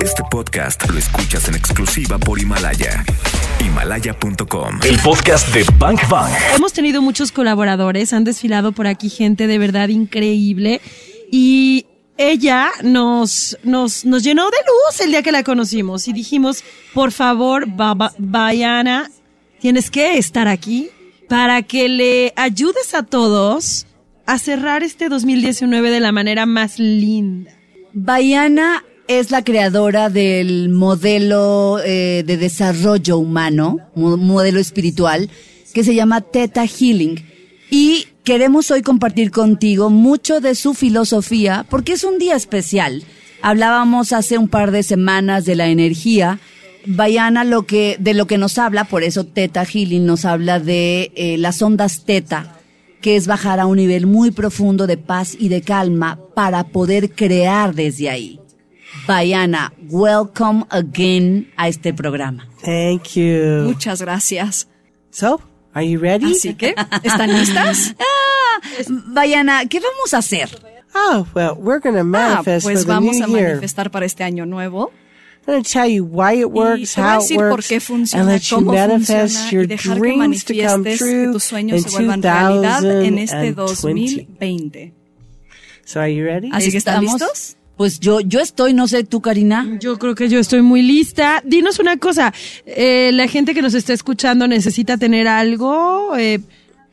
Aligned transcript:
Este 0.00 0.22
podcast 0.30 0.88
lo 0.88 0.98
escuchas 0.98 1.48
en 1.48 1.54
exclusiva 1.54 2.18
por 2.18 2.40
Himalaya. 2.40 3.04
Himalaya.com. 3.60 4.80
El 4.84 4.98
podcast 4.98 5.52
de 5.52 5.64
Bank 5.78 6.00
Bang. 6.08 6.32
Hemos 6.54 6.72
tenido 6.72 7.02
muchos 7.02 7.32
colaboradores, 7.32 8.12
han 8.12 8.24
desfilado 8.24 8.72
por 8.72 8.86
aquí 8.86 9.08
gente 9.08 9.46
de 9.46 9.58
verdad 9.58 9.88
increíble 9.88 10.80
y 11.30 11.86
ella 12.16 12.70
nos, 12.82 13.58
nos, 13.64 14.04
nos 14.04 14.22
llenó 14.22 14.44
de 14.50 14.58
luz 14.58 15.00
el 15.00 15.10
día 15.10 15.22
que 15.22 15.32
la 15.32 15.42
conocimos 15.42 16.06
y 16.06 16.12
dijimos, 16.12 16.62
por 16.92 17.10
favor, 17.10 17.66
Bayana, 18.18 19.10
tienes 19.60 19.90
que 19.90 20.18
estar 20.18 20.46
aquí 20.46 20.90
para 21.28 21.62
que 21.62 21.88
le 21.88 22.32
ayudes 22.36 22.94
a 22.94 23.02
todos 23.02 23.86
a 24.26 24.38
cerrar 24.38 24.84
este 24.84 25.08
2019 25.08 25.90
de 25.90 26.00
la 26.00 26.12
manera 26.12 26.46
más 26.46 26.78
linda. 26.78 27.50
Bayana 27.92 28.84
es 29.06 29.30
la 29.30 29.44
creadora 29.44 30.08
del 30.08 30.70
modelo 30.70 31.78
eh, 31.84 32.22
de 32.26 32.36
desarrollo 32.36 33.18
humano, 33.18 33.78
modelo 33.94 34.60
espiritual, 34.60 35.28
que 35.72 35.84
se 35.84 35.94
llama 35.94 36.22
Theta 36.22 36.66
Healing. 36.66 37.24
Y 37.70 38.06
queremos 38.22 38.70
hoy 38.70 38.82
compartir 38.82 39.30
contigo 39.30 39.90
mucho 39.90 40.40
de 40.40 40.54
su 40.54 40.74
filosofía, 40.74 41.66
porque 41.68 41.92
es 41.92 42.04
un 42.04 42.18
día 42.18 42.36
especial. 42.36 43.02
Hablábamos 43.42 44.12
hace 44.12 44.38
un 44.38 44.48
par 44.48 44.70
de 44.70 44.82
semanas 44.82 45.44
de 45.44 45.56
la 45.56 45.68
energía. 45.68 46.38
Bayana 46.86 47.44
lo 47.44 47.66
que, 47.66 47.96
de 47.98 48.14
lo 48.14 48.26
que 48.26 48.38
nos 48.38 48.58
habla, 48.58 48.84
por 48.84 49.02
eso 49.02 49.24
Theta 49.24 49.64
Healing 49.64 50.06
nos 50.06 50.24
habla 50.24 50.60
de 50.60 51.12
eh, 51.14 51.36
las 51.38 51.60
ondas 51.60 52.04
Theta, 52.04 52.58
que 53.02 53.16
es 53.16 53.26
bajar 53.26 53.60
a 53.60 53.66
un 53.66 53.76
nivel 53.76 54.06
muy 54.06 54.30
profundo 54.30 54.86
de 54.86 54.96
paz 54.96 55.36
y 55.38 55.48
de 55.48 55.60
calma 55.60 56.18
para 56.34 56.64
poder 56.64 57.10
crear 57.10 57.74
desde 57.74 58.08
ahí. 58.08 58.40
Bayana, 59.06 59.70
welcome 59.90 60.64
again 60.70 61.52
a 61.58 61.68
este 61.68 61.92
programa. 61.92 62.46
Thank 62.62 63.16
you. 63.16 63.64
Muchas 63.66 64.00
gracias. 64.00 64.66
So, 65.10 65.42
are 65.74 65.82
you 65.82 65.98
ready? 65.98 66.32
Así 66.32 66.54
que, 66.54 66.74
¿están 67.02 67.30
listas? 67.32 67.94
ah, 68.00 68.60
Bayana, 68.88 69.66
¿qué 69.68 69.80
vamos 69.80 70.14
a 70.14 70.18
hacer? 70.18 70.48
Oh, 70.94 71.26
well, 71.34 71.54
we're 71.56 71.80
going 71.80 71.96
to 71.96 72.00
ah, 72.00 72.04
manifest 72.04 72.64
ah, 72.64 72.70
pues 72.70 72.78
for 72.78 72.86
the 72.86 72.92
vamos 72.92 73.16
new 73.16 73.24
a 73.24 73.28
manifestar 73.28 73.90
para 73.90 74.06
este 74.06 74.24
año 74.24 74.46
nuevo. 74.46 74.90
I'm 75.46 75.52
going 75.52 75.62
to 75.62 75.70
tell 75.70 75.86
you 75.86 76.04
why 76.04 76.34
it 76.34 76.50
works, 76.50 76.94
how 76.94 77.20
it 77.20 77.36
works, 77.36 77.70
and 78.14 78.26
let 78.26 78.50
you 78.50 78.60
manifest 78.62 79.52
your 79.52 79.66
dreams 79.66 80.44
to 80.44 80.54
come 80.54 80.84
true 80.84 81.26
que 81.26 81.32
tus 81.32 81.44
sueños 81.44 81.76
in 81.76 81.90
se 81.90 81.98
vuelvan 81.98 82.22
realidad 82.22 83.02
en 83.02 83.18
este 83.18 83.52
2020. 83.52 84.94
So, 85.84 86.00
are 86.00 86.08
you 86.08 86.24
ready? 86.24 86.50
Así 86.50 86.70
que, 86.70 86.78
¿están 86.78 87.02
listos? 87.02 87.56
Pues 87.76 87.98
yo, 87.98 88.20
yo 88.20 88.40
estoy, 88.40 88.72
no 88.72 88.86
sé 88.86 89.04
tú, 89.04 89.20
Karina. 89.20 89.78
Yo 89.80 89.98
creo 89.98 90.14
que 90.14 90.28
yo 90.28 90.38
estoy 90.38 90.62
muy 90.62 90.82
lista. 90.82 91.42
Dinos 91.44 91.78
una 91.78 91.96
cosa, 91.96 92.32
eh, 92.66 93.10
la 93.12 93.26
gente 93.26 93.54
que 93.54 93.62
nos 93.62 93.74
está 93.74 93.92
escuchando 93.92 94.46
necesita 94.46 94.96
tener 94.96 95.26
algo, 95.26 96.14
eh, 96.16 96.40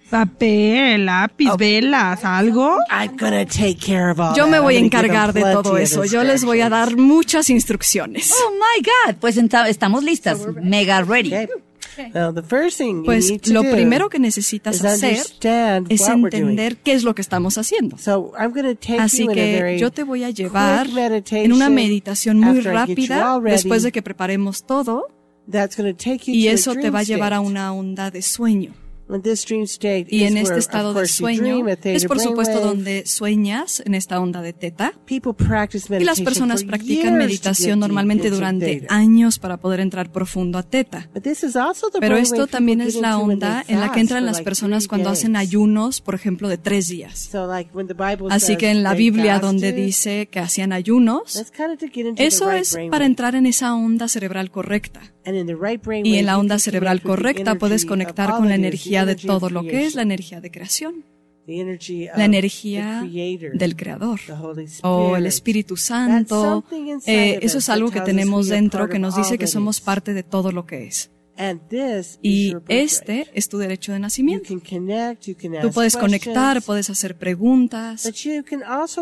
papel, 0.10 1.06
lápiz, 1.06 1.50
oh. 1.52 1.58
velas, 1.58 2.26
algo. 2.26 2.78
I'm 2.90 3.16
gonna 3.18 3.46
take 3.46 3.78
care 3.78 4.12
of 4.12 4.20
all 4.20 4.36
yo 4.36 4.48
me 4.48 4.60
voy 4.60 4.76
a 4.76 4.80
I'm 4.80 4.86
encargar 4.86 5.34
de 5.34 5.42
todo 5.42 5.78
eso. 5.78 6.04
Yo 6.06 6.24
les 6.24 6.44
voy 6.44 6.62
a 6.62 6.70
dar 6.70 6.98
muchas 6.98 7.50
instrucciones. 7.50 8.32
Oh 8.32 8.52
my 8.52 8.84
God, 8.84 9.20
pues 9.20 9.38
estamos 9.38 10.04
listas, 10.04 10.40
mega 10.62 11.02
ready. 11.02 11.32
Pues 13.06 13.48
lo 13.50 13.62
primero 13.72 14.10
que 14.10 14.20
necesitas 14.20 14.84
hacer 14.84 15.18
es 15.90 16.08
entender 16.08 16.78
qué 16.78 16.94
es 16.94 17.04
lo 17.04 17.16
que 17.16 17.22
estamos 17.22 17.58
haciendo. 17.58 17.98
Así 19.00 19.28
que 19.28 19.78
yo 19.80 19.92
te 19.92 20.04
voy 20.04 20.24
a 20.24 20.30
llevar 20.30 20.88
en 21.32 21.52
una 21.54 21.70
meditación 21.70 22.40
muy 22.40 22.60
rápida 22.62 23.40
después 23.44 23.84
de 23.84 23.92
que 23.92 24.02
preparemos 24.02 24.64
todo 24.66 25.08
y 26.28 26.48
eso 26.48 26.74
te 26.76 26.90
va 26.90 27.00
a 27.00 27.04
llevar 27.04 27.34
a 27.34 27.40
una 27.42 27.74
onda 27.74 28.12
de 28.12 28.22
sueño. 28.22 28.74
Y 30.08 30.24
en 30.24 30.38
este 30.38 30.60
estado 30.60 30.94
de 30.94 31.08
sueño 31.08 31.68
es 31.68 32.06
por 32.06 32.20
supuesto 32.20 32.60
donde 32.60 33.06
sueñas 33.06 33.82
en 33.86 33.96
esta 33.96 34.20
onda 34.20 34.42
de 34.42 34.54
teta. 34.54 34.94
Y 35.10 36.04
las 36.04 36.22
personas 36.22 36.64
practican 36.64 37.18
meditación 37.18 37.80
normalmente 37.80 38.30
durante 38.30 38.86
años 38.90 39.40
para 39.40 39.58
poder 39.58 39.80
entrar 39.80 40.12
profundo 40.12 40.58
a 40.58 40.64
teta. 40.64 41.10
Pero 42.00 42.18
esto 42.18 42.48
también 42.48 42.82
es 42.82 42.96
la 42.96 43.18
onda 43.18 43.64
en 43.68 43.80
la 43.80 43.92
que 43.92 44.00
entran 44.00 44.26
las 44.26 44.42
personas 44.42 44.88
cuando 44.88 45.10
hacen 45.10 45.36
ayunos, 45.36 46.02
por 46.02 46.16
ejemplo, 46.16 46.48
de 46.48 46.58
tres 46.58 46.88
días. 46.88 47.30
Así 48.30 48.56
que 48.56 48.72
en 48.72 48.84
la 48.84 48.94
Biblia 48.94 49.40
donde 49.40 49.74
dice 49.74 50.28
que 50.28 50.40
hacían 50.40 50.74
ayunos, 50.74 51.44
eso 52.16 52.52
es 52.52 52.78
para 52.90 53.06
entrar 53.06 53.36
en 53.36 53.46
esa 53.46 53.74
onda 53.76 54.08
cerebral 54.08 54.52
correcta. 54.52 55.02
Y 56.04 56.18
en 56.18 56.26
la 56.26 56.38
onda 56.38 56.60
cerebral 56.60 57.02
correcta 57.02 57.56
puedes 57.56 57.86
conectar 57.86 58.32
con 58.32 58.50
la 58.50 58.56
energía 58.56 59.06
de 59.06 59.16
todo 59.16 59.50
lo 59.50 59.64
que 59.64 59.86
es 59.86 59.96
la 59.96 60.02
energía 60.02 60.42
de 60.42 60.52
creación. 60.52 61.06
La 62.16 62.26
energía 62.26 63.04
del 63.54 63.76
Creador 63.76 64.20
o 64.84 65.16
el 65.18 65.26
Espíritu 65.26 65.76
Santo. 65.76 66.64
Eh, 67.06 67.40
eso 67.42 67.58
es 67.58 67.70
algo 67.70 67.92
que 67.92 68.02
tenemos 68.02 68.48
dentro 68.48 68.88
que 68.88 69.00
nos 69.00 69.16
dice 69.16 69.38
que 69.38 69.48
somos 69.48 69.82
parte 69.82 70.14
de 70.14 70.24
todo 70.24 70.52
lo 70.52 70.66
que 70.66 70.86
es. 70.86 71.12
Y 72.22 72.54
este 72.68 73.28
es 73.34 73.50
tu 73.50 73.58
derecho 73.58 73.92
de 73.94 74.00
nacimiento. 74.00 74.54
Tú 75.62 75.72
puedes 75.74 75.98
conectar, 75.98 76.62
puedes 76.62 76.90
hacer 76.90 77.18
preguntas, 77.18 78.08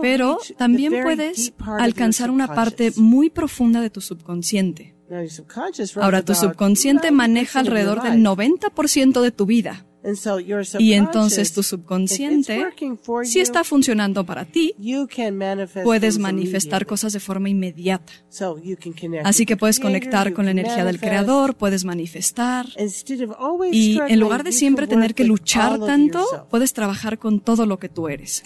pero 0.02 0.38
también 0.58 1.04
puedes 1.04 1.54
alcanzar 1.80 2.32
una 2.32 2.48
parte 2.54 2.94
muy 2.96 3.30
profunda 3.30 3.82
de 3.82 3.90
tu 3.90 4.00
subconsciente. 4.00 4.96
Ahora, 5.96 6.24
tu 6.24 6.36
subconsciente 6.36 7.12
maneja 7.12 7.60
alrededor 7.60 8.04
del 8.04 8.24
90% 8.24 9.22
de 9.22 9.32
tu 9.32 9.46
vida. 9.46 9.86
Y 10.80 10.94
entonces 10.94 11.54
tu 11.54 11.62
subconsciente, 11.62 12.66
si 13.24 13.40
está 13.40 13.64
funcionando 13.64 14.26
para 14.26 14.46
ti, 14.46 14.74
puedes 15.84 16.20
manifestar 16.20 16.86
cosas 16.86 17.14
de 17.14 17.20
forma 17.20 17.50
inmediata. 17.50 18.14
Así 19.24 19.46
que 19.46 19.58
puedes 19.58 19.80
conectar 19.80 20.34
con 20.34 20.46
la 20.46 20.52
energía 20.52 20.86
del 20.86 21.00
creador, 21.00 21.56
puedes 21.56 21.84
manifestar. 21.86 22.68
Y 23.72 24.00
en 24.08 24.20
lugar 24.20 24.44
de 24.44 24.52
siempre 24.52 24.88
tener 24.88 25.16
que 25.16 25.24
luchar 25.24 25.80
tanto, 25.80 26.48
puedes 26.50 26.74
trabajar 26.74 27.20
con 27.20 27.42
todo 27.42 27.66
lo 27.66 27.80
que 27.80 27.90
tú 27.90 28.08
eres 28.08 28.44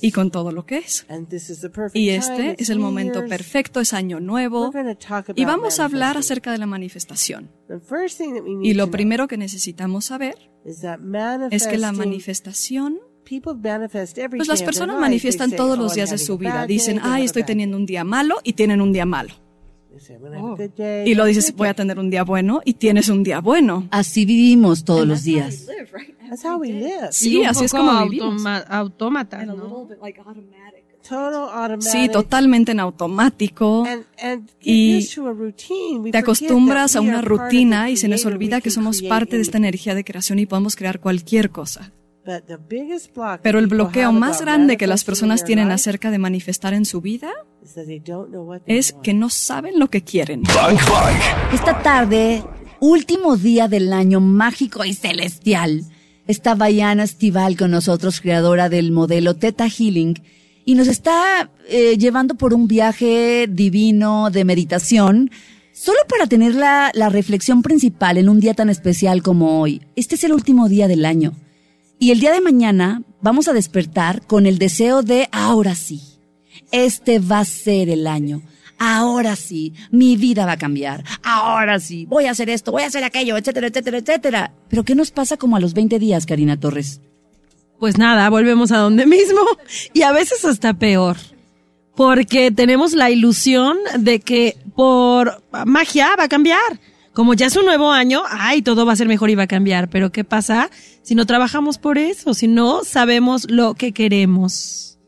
y 0.00 0.10
con 0.10 0.30
todo 0.30 0.50
lo 0.50 0.66
que 0.66 0.78
es. 0.78 1.06
Y 1.94 2.08
este 2.10 2.56
es 2.58 2.70
el 2.70 2.78
momento 2.78 3.24
perfecto, 3.26 3.80
es 3.80 3.92
año 3.92 4.20
nuevo. 4.20 4.72
Y 5.34 5.44
vamos 5.44 5.78
a 5.78 5.84
hablar 5.84 6.16
acerca 6.16 6.50
de 6.50 6.58
la 6.58 6.66
manifestación. 6.66 7.50
Y 8.62 8.74
lo 8.74 8.90
primero 8.90 9.28
que 9.28 9.36
necesitamos 9.36 10.06
saber 10.06 10.36
es 11.50 11.66
que 11.66 11.78
la 11.78 11.92
manifestación 11.92 12.98
pues 14.30 14.46
las 14.46 14.62
personas 14.62 15.00
manifiestan 15.00 15.50
todos 15.50 15.76
los 15.76 15.94
días 15.94 16.10
de 16.10 16.18
su 16.18 16.38
vida. 16.38 16.66
Dicen, 16.66 17.00
ay, 17.02 17.24
estoy 17.24 17.44
teniendo 17.44 17.76
un 17.76 17.86
día 17.86 18.04
malo 18.04 18.36
y 18.44 18.52
tienen 18.52 18.80
un 18.80 18.92
día 18.92 19.04
malo. 19.04 19.34
Oh. 20.38 20.56
Y 21.04 21.14
lo 21.14 21.24
dices, 21.24 21.54
voy 21.56 21.68
a 21.68 21.74
tener 21.74 21.98
un 21.98 22.10
día 22.10 22.22
bueno 22.22 22.60
y 22.64 22.74
tienes 22.74 23.08
un 23.08 23.22
día 23.22 23.40
bueno. 23.40 23.88
Así 23.90 24.26
vivimos 24.26 24.84
todos 24.84 25.06
los 25.06 25.24
días. 25.24 25.66
Sí, 27.10 27.44
así 27.44 27.64
es 27.64 27.72
como 27.72 28.04
vivimos. 28.04 28.42
Autómata, 28.68 29.44
¿no? 29.44 29.88
Sí, 31.80 32.08
totalmente 32.08 32.72
en 32.72 32.80
automático. 32.80 33.86
Y 34.60 35.06
te 36.10 36.18
acostumbras 36.18 36.96
a 36.96 37.00
una 37.00 37.22
rutina 37.22 37.90
y 37.90 37.96
se 37.96 38.08
nos 38.08 38.24
olvida 38.26 38.60
que 38.60 38.70
somos 38.70 39.02
parte 39.02 39.36
de 39.36 39.42
esta 39.42 39.58
energía 39.58 39.94
de 39.94 40.04
creación 40.04 40.38
y 40.38 40.46
podemos 40.46 40.76
crear 40.76 41.00
cualquier 41.00 41.50
cosa. 41.50 41.92
Pero 43.42 43.58
el 43.58 43.66
bloqueo 43.68 44.12
más 44.12 44.40
grande 44.40 44.76
que 44.76 44.86
las 44.86 45.04
personas 45.04 45.44
tienen 45.44 45.70
acerca 45.70 46.10
de 46.10 46.18
manifestar 46.18 46.74
en 46.74 46.84
su 46.84 47.00
vida 47.00 47.30
es 48.66 48.94
que 49.02 49.14
no 49.14 49.30
saben 49.30 49.78
lo 49.78 49.88
que 49.88 50.02
quieren. 50.02 50.42
Esta 51.52 51.82
tarde, 51.82 52.42
último 52.80 53.36
día 53.36 53.68
del 53.68 53.92
año 53.92 54.20
mágico 54.20 54.84
y 54.84 54.94
celestial, 54.94 55.84
está 56.26 56.54
Bayana 56.56 57.04
Estival 57.04 57.56
con 57.56 57.70
nosotros, 57.70 58.20
creadora 58.20 58.68
del 58.68 58.90
modelo 58.90 59.36
Theta 59.36 59.68
Healing, 59.68 60.14
y 60.66 60.74
nos 60.74 60.88
está 60.88 61.48
eh, 61.68 61.96
llevando 61.96 62.34
por 62.34 62.52
un 62.52 62.66
viaje 62.66 63.46
divino 63.48 64.30
de 64.30 64.44
meditación, 64.44 65.30
solo 65.72 66.00
para 66.08 66.26
tener 66.26 66.56
la, 66.56 66.90
la 66.92 67.08
reflexión 67.08 67.62
principal 67.62 68.18
en 68.18 68.28
un 68.28 68.40
día 68.40 68.52
tan 68.52 68.68
especial 68.68 69.22
como 69.22 69.60
hoy. 69.60 69.80
Este 69.94 70.16
es 70.16 70.24
el 70.24 70.32
último 70.32 70.68
día 70.68 70.88
del 70.88 71.06
año. 71.06 71.34
Y 72.00 72.10
el 72.10 72.18
día 72.18 72.32
de 72.32 72.40
mañana 72.40 73.02
vamos 73.22 73.46
a 73.46 73.52
despertar 73.52 74.26
con 74.26 74.44
el 74.44 74.58
deseo 74.58 75.02
de 75.02 75.28
ahora 75.30 75.76
sí. 75.76 76.02
Este 76.72 77.20
va 77.20 77.38
a 77.38 77.44
ser 77.44 77.88
el 77.88 78.08
año. 78.08 78.42
Ahora 78.76 79.36
sí, 79.36 79.72
mi 79.92 80.16
vida 80.16 80.46
va 80.46 80.52
a 80.52 80.58
cambiar. 80.58 81.04
Ahora 81.22 81.78
sí, 81.78 82.06
voy 82.06 82.26
a 82.26 82.32
hacer 82.32 82.50
esto, 82.50 82.72
voy 82.72 82.82
a 82.82 82.86
hacer 82.86 83.04
aquello, 83.04 83.36
etcétera, 83.36 83.68
etcétera, 83.68 83.98
etcétera. 83.98 84.54
Pero 84.68 84.82
¿qué 84.82 84.96
nos 84.96 85.12
pasa 85.12 85.36
como 85.36 85.54
a 85.54 85.60
los 85.60 85.74
20 85.74 86.00
días, 86.00 86.26
Karina 86.26 86.58
Torres? 86.58 87.00
Pues 87.78 87.98
nada, 87.98 88.28
volvemos 88.30 88.72
a 88.72 88.78
donde 88.78 89.06
mismo 89.18 89.40
y 89.92 90.02
a 90.02 90.12
veces 90.12 90.44
hasta 90.44 90.74
peor. 90.74 91.16
porque 91.94 92.50
tenemos 92.50 92.92
la 92.92 93.10
ilusión 93.10 93.78
de 93.98 94.20
que 94.20 94.56
por 94.74 95.42
magia 95.64 96.14
va 96.18 96.24
a 96.24 96.28
cambiar. 96.28 96.80
Como 97.14 97.32
ya 97.32 97.46
es 97.46 97.56
un 97.56 97.64
nuevo 97.64 97.90
año, 97.90 98.22
ay, 98.28 98.60
todo 98.60 98.84
va 98.84 98.92
a 98.92 98.96
ser 98.96 99.08
mejor 99.08 99.30
y 99.30 99.34
va 99.34 99.44
a 99.44 99.46
cambiar. 99.46 99.88
Pero 99.88 100.12
¿qué 100.12 100.22
pasa 100.22 100.68
si 101.02 101.14
no 101.14 101.24
trabajamos 101.24 101.78
por 101.78 101.96
eso? 101.96 102.34
Si 102.34 102.46
no 102.46 102.84
sabemos 102.84 103.50
lo 103.50 103.72
que 103.72 103.92
queremos. 103.92 104.98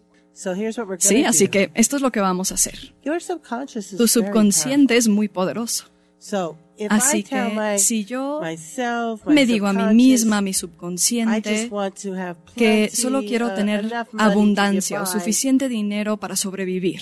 Sí, 1.08 1.24
así 1.24 1.48
que 1.48 1.70
esto 1.74 1.96
es 1.96 2.02
lo 2.02 2.10
que 2.10 2.20
vamos 2.20 2.50
a 2.50 2.54
hacer. 2.54 2.94
Tu 3.98 4.08
subconsciente 4.08 4.96
es 4.96 5.08
muy 5.08 5.28
poderoso. 5.28 5.84
Así 6.88 7.22
que 7.22 7.78
si 7.78 8.04
yo 8.04 8.40
me 9.26 9.46
digo 9.46 9.66
a 9.66 9.72
mí 9.72 9.94
misma, 9.94 10.38
a 10.38 10.40
mi 10.42 10.52
subconsciente, 10.52 11.70
que 12.56 12.90
solo 12.92 13.22
quiero 13.22 13.54
tener 13.54 13.92
abundancia 14.16 15.02
o 15.02 15.06
suficiente 15.06 15.68
dinero 15.68 16.16
para 16.16 16.36
sobrevivir, 16.36 17.00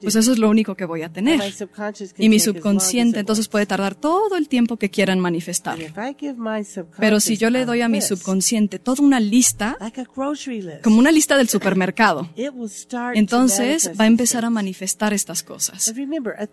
pues 0.00 0.16
eso 0.16 0.32
es 0.32 0.38
lo 0.38 0.48
único 0.48 0.74
que 0.74 0.84
voy 0.84 1.02
a 1.02 1.12
tener. 1.12 1.40
Y 2.18 2.28
mi 2.28 2.38
subconsciente 2.38 3.20
entonces 3.20 3.48
puede 3.48 3.66
tardar 3.66 3.94
todo 3.94 4.36
el 4.36 4.48
tiempo 4.48 4.76
que 4.76 4.90
quieran 4.90 5.20
manifestar. 5.20 5.78
Pero 6.98 7.20
si 7.20 7.36
yo 7.36 7.50
le 7.50 7.64
doy 7.64 7.80
a 7.82 7.88
mi 7.88 8.00
subconsciente 8.00 8.78
toda 8.78 9.02
una 9.04 9.20
lista, 9.20 9.76
como 10.82 10.98
una 10.98 11.12
lista 11.12 11.36
del 11.36 11.48
supermercado, 11.48 12.28
entonces 13.14 13.90
va 13.98 14.04
a 14.04 14.06
empezar 14.06 14.44
a 14.44 14.50
manifestar 14.50 15.12
estas 15.12 15.42
cosas. 15.42 15.92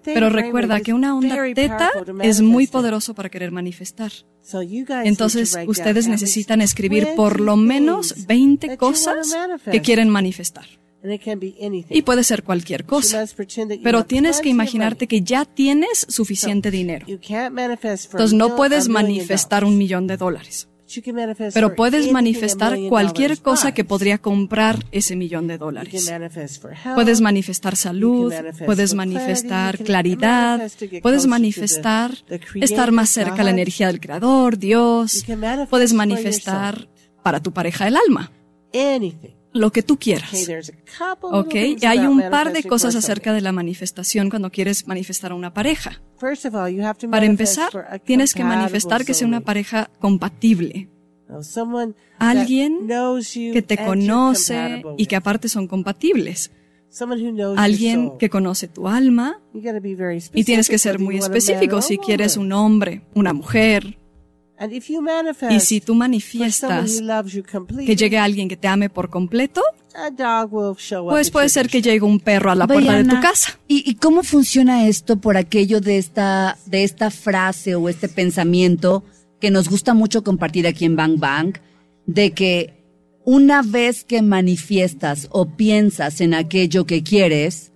Pero 0.03 0.29
recuerda 0.29 0.81
que 0.81 0.93
una 0.93 1.15
onda 1.15 1.37
teta 1.53 1.91
es 2.21 2.41
muy 2.41 2.48
poderoso 2.67 3.13
para 3.13 3.29
querer 3.29 3.51
manifestar. 3.51 4.11
Entonces, 5.03 5.57
ustedes 5.67 6.07
necesitan 6.07 6.61
escribir 6.61 7.09
por 7.15 7.39
lo 7.39 7.55
menos 7.55 8.25
20 8.27 8.77
cosas 8.77 9.35
que 9.71 9.81
quieren 9.81 10.09
manifestar. 10.09 10.65
Y 11.89 12.01
puede 12.01 12.23
ser 12.23 12.43
cualquier 12.43 12.85
cosa. 12.85 13.25
Pero 13.83 14.05
tienes 14.05 14.41
que 14.41 14.49
imaginarte 14.49 15.07
que 15.07 15.21
ya 15.21 15.45
tienes 15.45 16.05
suficiente 16.09 16.71
dinero. 16.71 17.05
Entonces 17.07 18.33
no 18.33 18.55
puedes 18.55 18.89
manifestar 18.89 19.63
un 19.63 19.77
millón 19.77 20.07
de 20.07 20.17
dólares. 20.17 20.67
Pero 21.53 21.75
puedes 21.75 22.11
manifestar 22.11 22.77
cualquier 22.89 23.39
cosa 23.41 23.73
que 23.73 23.83
podría 23.83 24.17
comprar 24.17 24.85
ese 24.91 25.15
millón 25.15 25.47
de 25.47 25.57
dólares. 25.57 26.11
Puedes 26.95 27.21
manifestar 27.21 27.75
salud, 27.75 28.33
puedes 28.65 28.93
manifestar 28.93 29.77
claridad, 29.77 30.69
puedes 31.01 31.27
manifestar 31.27 32.11
estar 32.55 32.91
más 32.91 33.09
cerca 33.09 33.41
a 33.41 33.43
la 33.43 33.51
energía 33.51 33.87
del 33.87 33.99
Creador, 33.99 34.57
Dios, 34.57 35.25
puedes 35.69 35.93
manifestar 35.93 36.89
para 37.23 37.41
tu 37.41 37.51
pareja 37.53 37.87
el 37.87 37.97
alma 37.97 38.31
lo 39.53 39.71
que 39.71 39.83
tú 39.83 39.97
quieras. 39.97 40.31
Ok, 41.21 41.55
y 41.55 41.85
hay 41.85 41.99
un 41.99 42.29
par 42.29 42.53
de 42.53 42.63
cosas 42.63 42.95
acerca 42.95 43.33
de 43.33 43.41
la 43.41 43.51
manifestación 43.51 44.29
cuando 44.29 44.51
quieres 44.51 44.87
manifestar 44.87 45.31
a 45.31 45.35
una 45.35 45.53
pareja. 45.53 46.01
Para 47.09 47.25
empezar, 47.25 48.01
tienes 48.05 48.33
que 48.33 48.43
manifestar 48.43 49.05
que 49.05 49.13
sea 49.13 49.27
una 49.27 49.41
pareja 49.41 49.89
compatible. 49.99 50.89
Alguien 52.17 52.87
que 53.53 53.61
te 53.61 53.77
conoce 53.77 54.83
y 54.97 55.05
que 55.05 55.15
aparte 55.15 55.47
son 55.47 55.67
compatibles. 55.67 56.51
Alguien 57.55 58.17
que 58.17 58.29
conoce 58.31 58.67
tu 58.67 58.87
alma 58.87 59.39
y 60.33 60.43
tienes 60.43 60.67
que 60.69 60.79
ser 60.79 60.97
muy 60.97 61.17
específico 61.17 61.81
si 61.81 61.97
quieres 61.99 62.35
un 62.35 62.51
hombre, 62.51 63.03
una 63.13 63.33
mujer, 63.33 63.98
y 65.49 65.59
si 65.61 65.79
tú 65.79 65.95
manifiestas 65.95 67.01
que 67.85 67.95
llegue 67.95 68.17
alguien 68.17 68.49
que 68.49 68.57
te 68.57 68.67
ame 68.67 68.89
por 68.89 69.09
completo, 69.09 69.61
pues 71.09 71.31
puede 71.31 71.49
ser 71.49 71.69
que 71.69 71.81
llegue 71.81 72.01
un 72.01 72.19
perro 72.19 72.51
a 72.51 72.55
la 72.55 72.67
puerta 72.67 72.97
de 72.97 73.05
tu 73.05 73.19
casa. 73.21 73.59
¿Y, 73.67 73.95
cómo 73.95 74.23
funciona 74.23 74.87
esto 74.87 75.17
por 75.17 75.37
aquello 75.37 75.79
de 75.79 75.97
esta, 75.97 76.57
de 76.65 76.83
esta 76.83 77.09
frase 77.09 77.75
o 77.75 77.89
este 77.89 78.09
pensamiento 78.09 79.03
que 79.39 79.51
nos 79.51 79.69
gusta 79.69 79.93
mucho 79.93 80.23
compartir 80.23 80.67
aquí 80.67 80.85
en 80.85 80.95
Bang 80.95 81.17
Bang, 81.17 81.57
de 82.05 82.31
que 82.31 82.73
una 83.23 83.61
vez 83.61 84.03
que 84.03 84.21
manifiestas 84.21 85.27
o 85.31 85.55
piensas 85.55 86.19
en 86.19 86.33
aquello 86.33 86.85
que 86.85 87.03
quieres, 87.03 87.71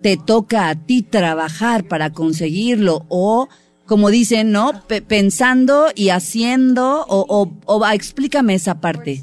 te 0.00 0.16
toca 0.16 0.68
a 0.68 0.74
ti 0.74 1.02
trabajar 1.02 1.84
para 1.84 2.12
conseguirlo 2.12 3.04
o 3.08 3.48
como 3.92 4.08
dicen, 4.08 4.52
¿no? 4.52 4.72
pensando 5.06 5.88
y 5.94 6.08
haciendo, 6.08 7.04
o, 7.06 7.52
o, 7.66 7.86
explícame 7.88 8.54
esa 8.54 8.80
parte. 8.80 9.22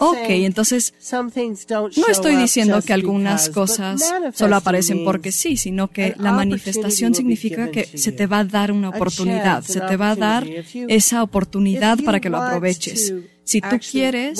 Ok, 0.00 0.28
entonces 0.28 0.92
no 1.10 2.08
estoy 2.10 2.36
diciendo 2.36 2.82
que 2.82 2.92
algunas 2.92 3.48
cosas 3.48 4.02
solo 4.34 4.56
aparecen 4.56 5.02
porque 5.02 5.32
sí, 5.32 5.56
sino 5.56 5.88
que 5.88 6.14
la 6.18 6.32
manifestación 6.32 7.14
significa 7.14 7.70
que 7.70 7.86
se 7.86 8.12
te 8.12 8.26
va 8.26 8.40
a 8.40 8.44
dar 8.44 8.70
una 8.70 8.90
oportunidad, 8.90 9.62
se 9.62 9.80
te 9.80 9.96
va 9.96 10.10
a 10.10 10.16
dar 10.16 10.46
esa 10.88 11.22
oportunidad 11.22 11.98
para 12.04 12.20
que 12.20 12.28
lo 12.28 12.36
aproveches. 12.36 13.14
Si 13.48 13.62
tú 13.62 13.78
quieres 13.90 14.38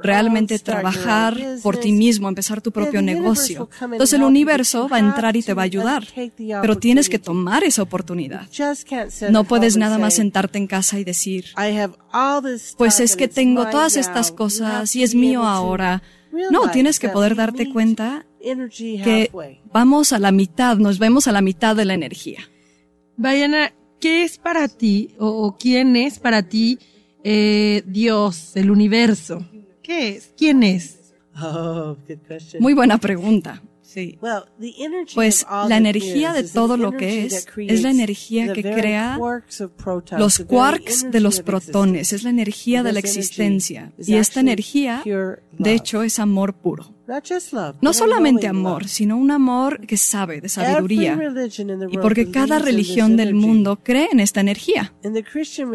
realmente 0.00 0.60
trabajar 0.60 1.36
por 1.60 1.76
ti 1.76 1.90
mismo, 1.90 2.28
empezar 2.28 2.62
tu 2.62 2.70
propio 2.70 3.02
negocio, 3.02 3.68
entonces 3.80 4.12
el 4.12 4.22
universo 4.22 4.88
va 4.88 4.98
a 4.98 5.00
entrar 5.00 5.34
y 5.34 5.42
te 5.42 5.54
va 5.54 5.62
a 5.62 5.64
ayudar. 5.64 6.06
Pero 6.36 6.78
tienes 6.78 7.08
que 7.08 7.18
tomar 7.18 7.64
esa 7.64 7.82
oportunidad. 7.82 8.48
No 9.28 9.42
puedes 9.42 9.76
nada 9.76 9.98
más 9.98 10.14
sentarte 10.14 10.58
en 10.58 10.68
casa 10.68 11.00
y 11.00 11.04
decir, 11.04 11.46
pues 12.78 13.00
es 13.00 13.16
que 13.16 13.26
tengo 13.26 13.66
todas 13.70 13.96
estas 13.96 14.30
cosas 14.30 14.94
y 14.94 15.02
es 15.02 15.16
mío 15.16 15.42
ahora. 15.42 16.04
No, 16.52 16.70
tienes 16.70 17.00
que 17.00 17.08
poder 17.08 17.34
darte 17.34 17.72
cuenta 17.72 18.24
que 18.40 19.32
vamos 19.72 20.12
a 20.12 20.20
la 20.20 20.30
mitad, 20.30 20.76
nos 20.76 21.00
vemos 21.00 21.26
a 21.26 21.32
la 21.32 21.40
mitad 21.40 21.74
de 21.74 21.86
la 21.86 21.94
energía. 21.94 22.48
Vayana, 23.16 23.74
¿qué 24.00 24.22
es 24.22 24.38
para 24.38 24.68
ti 24.68 25.16
o 25.18 25.56
quién 25.58 25.96
es 25.96 26.20
para 26.20 26.44
ti 26.44 26.78
eh, 27.24 27.82
Dios, 27.86 28.52
el 28.54 28.70
universo? 28.70 29.44
¿Qué 29.82 30.10
es? 30.10 30.32
¿Quién 30.36 30.62
es? 30.62 31.14
Oh, 31.36 31.96
Muy 32.60 32.74
buena 32.74 32.98
pregunta. 32.98 33.62
Sí. 33.82 34.18
Pues 35.14 35.46
la 35.68 35.76
energía 35.76 36.32
de 36.32 36.42
todo 36.44 36.76
lo 36.76 36.92
que 36.92 37.26
es 37.26 37.46
es 37.56 37.82
la 37.82 37.90
energía 37.90 38.52
que 38.52 38.62
crea 38.62 39.18
los 40.18 40.38
quarks 40.40 41.10
de 41.10 41.20
los 41.20 41.40
protones, 41.42 42.12
es 42.12 42.24
la 42.24 42.30
energía 42.30 42.82
de 42.82 42.92
la 42.92 42.98
existencia. 42.98 43.92
Y 43.98 44.14
esta 44.14 44.40
energía, 44.40 45.02
de 45.04 45.72
hecho, 45.72 46.02
es 46.02 46.18
amor 46.18 46.54
puro. 46.54 46.93
No 47.80 47.92
solamente 47.92 48.46
amor, 48.46 48.88
sino 48.88 49.16
un 49.16 49.30
amor 49.30 49.80
que 49.86 49.96
sabe 49.96 50.40
de 50.40 50.48
sabiduría. 50.48 51.18
Y 51.90 51.98
porque 51.98 52.30
cada 52.30 52.58
religión 52.58 53.16
del 53.16 53.34
mundo 53.34 53.78
cree 53.82 54.08
en 54.10 54.20
esta 54.20 54.40
energía. 54.40 54.94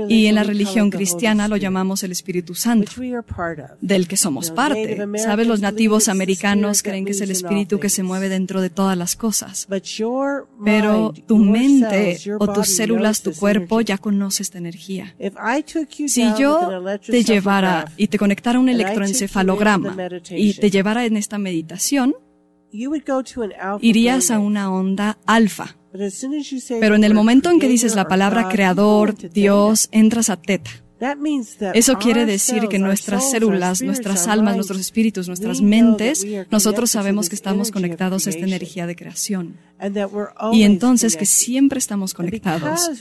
Y 0.08 0.26
en 0.26 0.36
la 0.36 0.44
religión 0.44 0.90
cristiana 0.90 1.48
lo 1.48 1.58
llamamos 1.58 2.04
el 2.04 2.12
Espíritu 2.12 2.56
Santo, 2.56 2.92
del 3.82 4.08
que 4.08 4.18
somos 4.18 4.52
parte. 4.52 4.98
¿Sabes? 5.18 5.48
Los 5.48 5.62
nativos 5.62 6.08
americanos 6.08 6.82
creen 6.82 7.06
que 7.06 7.12
es 7.12 7.22
el 7.22 7.32
Espíritu 7.32 7.80
que 7.80 7.90
se 7.90 8.04
mueve 8.04 8.30
dentro 8.30 8.62
de 8.62 8.70
todas 8.70 8.98
las 8.98 9.16
cosas. 9.16 9.68
Pero 10.64 11.14
tu 11.28 11.38
mente 11.38 12.18
o 12.40 12.52
tus 12.52 12.76
células, 12.76 13.22
tu 13.22 13.34
cuerpo 13.34 13.82
ya 13.82 13.98
conoce 13.98 14.44
esta 14.44 14.58
energía. 14.58 15.16
Si 16.08 16.24
yo 16.38 16.84
te 17.06 17.24
llevara 17.24 17.92
y 17.98 18.08
te 18.08 18.18
conectara 18.18 18.60
un 18.60 18.70
electroencefalograma 18.70 19.96
y 20.32 20.54
te 20.54 20.72
llevara 20.72 21.06
en 21.06 21.19
esta 21.20 21.38
meditación, 21.38 22.16
irías 23.82 24.32
a 24.32 24.40
una 24.40 24.72
onda 24.72 25.18
alfa. 25.26 25.76
Pero 26.80 26.96
en 26.96 27.04
el 27.04 27.14
momento 27.14 27.50
en 27.50 27.60
que 27.60 27.68
dices 27.68 27.96
la 27.96 28.08
palabra 28.08 28.50
creador, 28.50 29.16
Dios, 29.16 29.90
entras 29.92 30.30
a 30.30 30.38
teta. 30.38 30.72
Eso 31.74 31.98
quiere 31.98 32.26
decir 32.26 32.68
que 32.68 32.80
nuestras 32.80 33.32
células, 33.32 33.82
nuestras 33.82 34.28
almas, 34.28 34.56
nuestros 34.56 34.80
espíritus, 34.80 35.28
nuestras 35.28 35.62
mentes, 35.62 36.26
nosotros 36.50 36.92
sabemos 36.92 37.30
que 37.30 37.36
estamos 37.36 37.72
conectados 37.72 38.28
a 38.28 38.30
esta 38.30 38.46
energía 38.46 38.88
de 38.88 38.96
creación. 38.96 39.56
Y 40.52 40.64
entonces 40.64 41.16
que 41.16 41.26
siempre 41.26 41.80
estamos 41.80 42.14
conectados. 42.14 42.92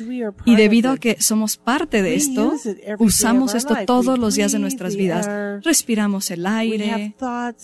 Y 0.45 0.57
debido 0.57 0.93
a 0.93 0.99
que 0.99 1.17
somos 1.21 1.57
parte 1.57 2.03
de 2.03 2.15
esto, 2.15 2.53
usamos 2.99 3.55
esto 3.55 3.75
todos 3.87 4.19
los 4.19 4.37
días 4.37 4.53
de 4.53 4.59
nuestras 4.59 4.95
vidas. 4.95 5.29
Respiramos 5.65 6.31
el 6.31 6.47
aire, 6.47 7.15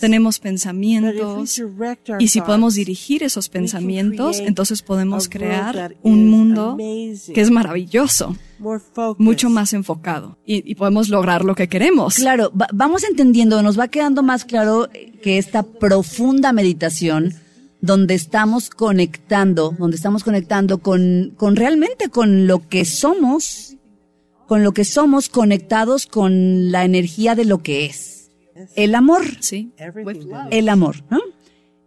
tenemos 0.01 0.39
pensamientos. 0.41 1.63
Y 2.19 2.29
si 2.29 2.41
podemos 2.41 2.75
dirigir 2.75 3.23
esos 3.23 3.49
pensamientos, 3.49 4.41
entonces 4.41 4.83
podemos 4.83 5.29
crear 5.29 5.95
un 6.03 6.29
mundo 6.29 6.77
que 6.77 7.41
es 7.41 7.51
maravilloso 7.51 8.37
mucho 9.19 9.51
más 9.51 9.73
enfocado 9.73 10.39
y, 10.45 10.75
podemos 10.75 11.09
lograr 11.09 11.45
lo 11.45 11.55
que 11.55 11.69
queremos. 11.69 12.17
Claro, 12.17 12.53
vamos 12.73 13.05
entendiendo, 13.05 13.63
nos 13.63 13.79
va 13.79 13.89
quedando 13.89 14.23
más 14.23 14.45
claro 14.45 14.89
que 15.23 15.39
esta 15.39 15.63
profunda 15.63 16.53
meditación 16.53 17.35
donde 17.81 18.15
estamos 18.15 18.71
conectando, 18.71 19.75
donde 19.79 19.97
estamos 19.97 20.25
conectando 20.25 20.79
con, 20.79 21.35
con 21.37 21.57
realmente 21.57 22.09
con 22.09 22.47
lo 22.47 22.67
que 22.69 22.85
somos, 22.85 23.77
con 24.47 24.65
lo 24.65 24.73
que 24.73 24.85
somos 24.85 25.29
conectados 25.29 26.07
con 26.07 26.73
la 26.73 26.85
energía 26.85 27.35
de 27.35 27.45
lo 27.45 27.63
que 27.63 27.87
es. 27.87 28.31
El 28.75 28.95
amor. 28.95 29.25
Sí. 29.41 29.73
El 30.51 30.69
amor, 30.69 31.05
¿no? 31.11 31.21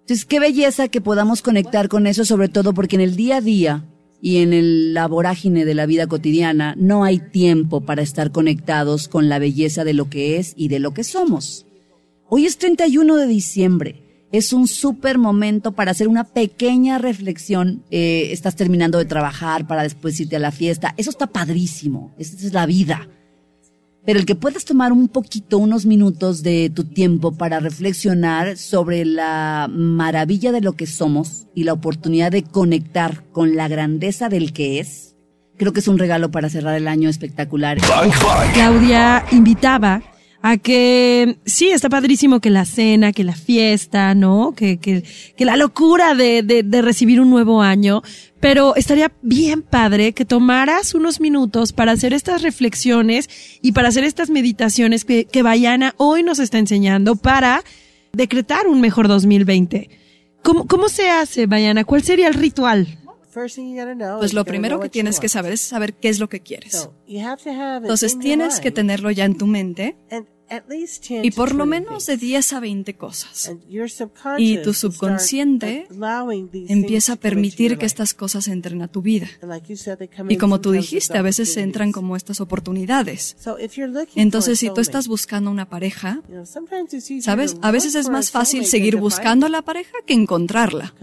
Entonces, 0.01 0.25
qué 0.25 0.39
belleza 0.39 0.87
que 0.87 1.01
podamos 1.01 1.41
conectar 1.41 1.89
con 1.89 2.07
eso, 2.07 2.23
sobre 2.23 2.47
todo 2.47 2.73
porque 2.73 2.95
en 2.95 3.01
el 3.01 3.15
día 3.15 3.37
a 3.37 3.41
día 3.41 3.85
y 4.21 4.37
en 4.37 4.53
el, 4.53 4.93
la 4.93 5.07
vorágine 5.07 5.65
de 5.65 5.73
la 5.73 5.85
vida 5.85 6.07
cotidiana 6.07 6.75
no 6.77 7.03
hay 7.03 7.19
tiempo 7.19 7.81
para 7.81 8.01
estar 8.01 8.31
conectados 8.31 9.07
con 9.07 9.29
la 9.29 9.39
belleza 9.39 9.83
de 9.83 9.93
lo 9.93 10.09
que 10.09 10.37
es 10.37 10.53
y 10.55 10.67
de 10.67 10.79
lo 10.79 10.93
que 10.93 11.03
somos. 11.03 11.65
Hoy 12.29 12.45
es 12.45 12.57
31 12.57 13.15
de 13.15 13.27
diciembre. 13.27 14.03
Es 14.31 14.51
un 14.51 14.67
súper 14.67 15.17
momento 15.17 15.71
para 15.71 15.91
hacer 15.91 16.07
una 16.09 16.25
pequeña 16.25 16.97
reflexión. 16.97 17.83
Eh, 17.91 18.29
estás 18.31 18.55
terminando 18.55 18.97
de 18.97 19.05
trabajar 19.05 19.65
para 19.67 19.83
después 19.83 20.19
irte 20.19 20.35
a 20.35 20.39
la 20.39 20.51
fiesta. 20.51 20.93
Eso 20.97 21.09
está 21.09 21.27
padrísimo. 21.27 22.13
Esa 22.17 22.35
es 22.35 22.53
la 22.53 22.65
vida 22.65 23.07
pero 24.07 24.19
el 24.19 24.25
que 24.25 24.35
puedas 24.35 24.63
tomar 24.63 24.93
un 24.93 25.09
poquito, 25.09 25.57
unos 25.57 25.85
minutos 25.85 26.41
de 26.41 26.71
tu 26.73 26.85
tiempo 26.85 27.33
para 27.33 27.59
reflexionar 27.59 28.55
sobre 28.55 29.03
la 29.03 29.67
maravilla 29.69 30.53
de 30.53 30.61
lo 30.61 30.77
que 30.77 30.87
somos 30.87 31.47
y 31.53 31.65
la 31.65 31.73
oportunidad 31.73 32.31
de 32.31 32.43
conectar 32.43 33.25
con 33.33 33.57
la 33.57 33.67
grandeza 33.67 34.29
del 34.29 34.53
que 34.53 34.79
es, 34.79 35.17
creo 35.57 35.73
que 35.73 35.81
es 35.81 35.89
un 35.89 35.99
regalo 35.99 36.31
para 36.31 36.49
cerrar 36.49 36.75
el 36.75 36.87
año 36.87 37.09
espectacular. 37.09 37.79
Claudia 38.53 39.25
invitaba 39.33 40.01
a 40.41 40.57
que 40.57 41.37
sí, 41.45 41.67
está 41.69 41.89
padrísimo 41.89 42.39
que 42.39 42.49
la 42.49 42.65
cena, 42.65 43.11
que 43.11 43.23
la 43.23 43.35
fiesta, 43.35 44.13
¿no? 44.13 44.53
Que, 44.55 44.77
que, 44.77 45.03
que 45.35 45.45
la 45.45 45.57
locura 45.57 46.13
de, 46.15 46.43
de, 46.43 46.63
de 46.63 46.81
recibir 46.81 47.19
un 47.19 47.29
nuevo 47.29 47.61
año, 47.61 48.01
pero 48.39 48.75
estaría 48.75 49.11
bien 49.21 49.61
padre 49.61 50.13
que 50.13 50.25
tomaras 50.25 50.93
unos 50.93 51.19
minutos 51.19 51.73
para 51.73 51.91
hacer 51.91 52.13
estas 52.13 52.43
reflexiones 52.43 53.29
y 53.61 53.71
para 53.71 53.89
hacer 53.89 54.03
estas 54.03 54.29
meditaciones 54.29 55.05
que, 55.05 55.25
que 55.25 55.43
Bayana 55.43 55.95
hoy 55.97 56.23
nos 56.23 56.39
está 56.39 56.59
enseñando 56.59 57.15
para 57.15 57.63
decretar 58.13 58.67
un 58.67 58.79
mejor 58.79 59.07
2020. 59.07 59.89
¿Cómo, 60.43 60.67
cómo 60.67 60.87
se 60.87 61.09
hace, 61.09 61.47
Bayana? 61.47 61.83
¿Cuál 61.83 62.03
sería 62.03 62.27
el 62.27 62.35
ritual? 62.35 62.99
Pues 64.19 64.33
lo 64.33 64.43
primero 64.45 64.79
que 64.79 64.89
tienes 64.89 65.19
que 65.19 65.29
saber 65.29 65.53
es 65.53 65.61
saber 65.61 65.93
qué 65.93 66.09
es 66.09 66.19
lo 66.19 66.29
que 66.29 66.41
quieres. 66.41 66.89
Entonces 67.83 68.17
tienes 68.19 68.59
que 68.59 68.71
tenerlo 68.71 69.11
ya 69.11 69.25
en 69.25 69.37
tu 69.37 69.47
mente 69.47 69.95
y 71.09 71.31
por 71.31 71.53
lo 71.53 71.65
menos 71.65 72.05
de 72.05 72.17
10 72.17 72.53
a 72.53 72.59
20 72.59 72.95
cosas. 72.95 73.51
Y 74.37 74.61
tu 74.61 74.73
subconsciente 74.73 75.87
empieza 76.67 77.13
a 77.13 77.15
permitir 77.15 77.77
que 77.77 77.85
estas 77.85 78.13
cosas 78.13 78.47
entren 78.47 78.81
a 78.81 78.87
tu 78.87 79.01
vida. 79.01 79.27
Y 80.29 80.37
como 80.37 80.61
tú 80.61 80.71
dijiste, 80.71 81.17
a 81.17 81.21
veces 81.21 81.55
entran 81.57 81.91
como 81.91 82.15
estas 82.15 82.41
oportunidades. 82.41 83.35
Entonces, 84.15 84.59
si 84.59 84.69
tú 84.73 84.81
estás 84.81 85.07
buscando 85.07 85.51
una 85.51 85.69
pareja, 85.69 86.21
¿sabes? 87.21 87.57
A 87.61 87.71
veces 87.71 87.95
es 87.95 88.09
más 88.09 88.31
fácil 88.31 88.65
seguir 88.65 88.97
buscando 88.97 89.45
a 89.45 89.49
la 89.49 89.61
pareja 89.61 89.93
que 90.05 90.13
encontrarla. 90.13 90.93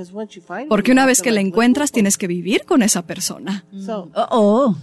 Porque 0.69 0.93
una 0.93 1.07
vez 1.07 1.23
que 1.23 1.31
la 1.31 1.41
encuentras, 1.41 1.93
tienes 1.93 2.17
que 2.17 2.27
vivir 2.27 2.65
con 2.65 2.83
esa 2.83 3.07
persona. 3.07 3.65
Oh, 4.31 4.77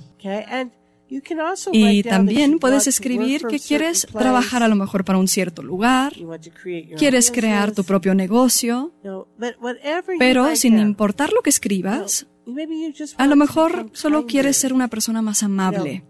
y 1.74 2.04
también 2.04 2.60
puedes 2.60 2.88
escribir 2.88 3.46
que 3.46 3.60
quieres 3.60 4.08
trabajar 4.08 4.64
a 4.64 4.68
lo 4.68 4.76
mejor 4.76 5.04
para 5.04 5.20
un 5.20 5.28
cierto 5.28 5.62
lugar, 5.62 6.14
quieres 6.98 7.32
crear 7.32 7.72
tu 7.74 7.84
propio 7.84 8.16
negocio, 8.16 8.94
pero 10.20 10.56
sin 10.56 10.80
importar 10.80 11.34
lo 11.34 11.42
que 11.42 11.50
escribas, 11.50 12.28
a 13.18 13.28
lo 13.28 13.36
mejor 13.36 13.90
solo 13.94 14.26
quieres 14.26 14.58
ser 14.58 14.74
una 14.74 14.88
persona 14.88 15.22
más 15.22 15.44
amable. 15.44 16.04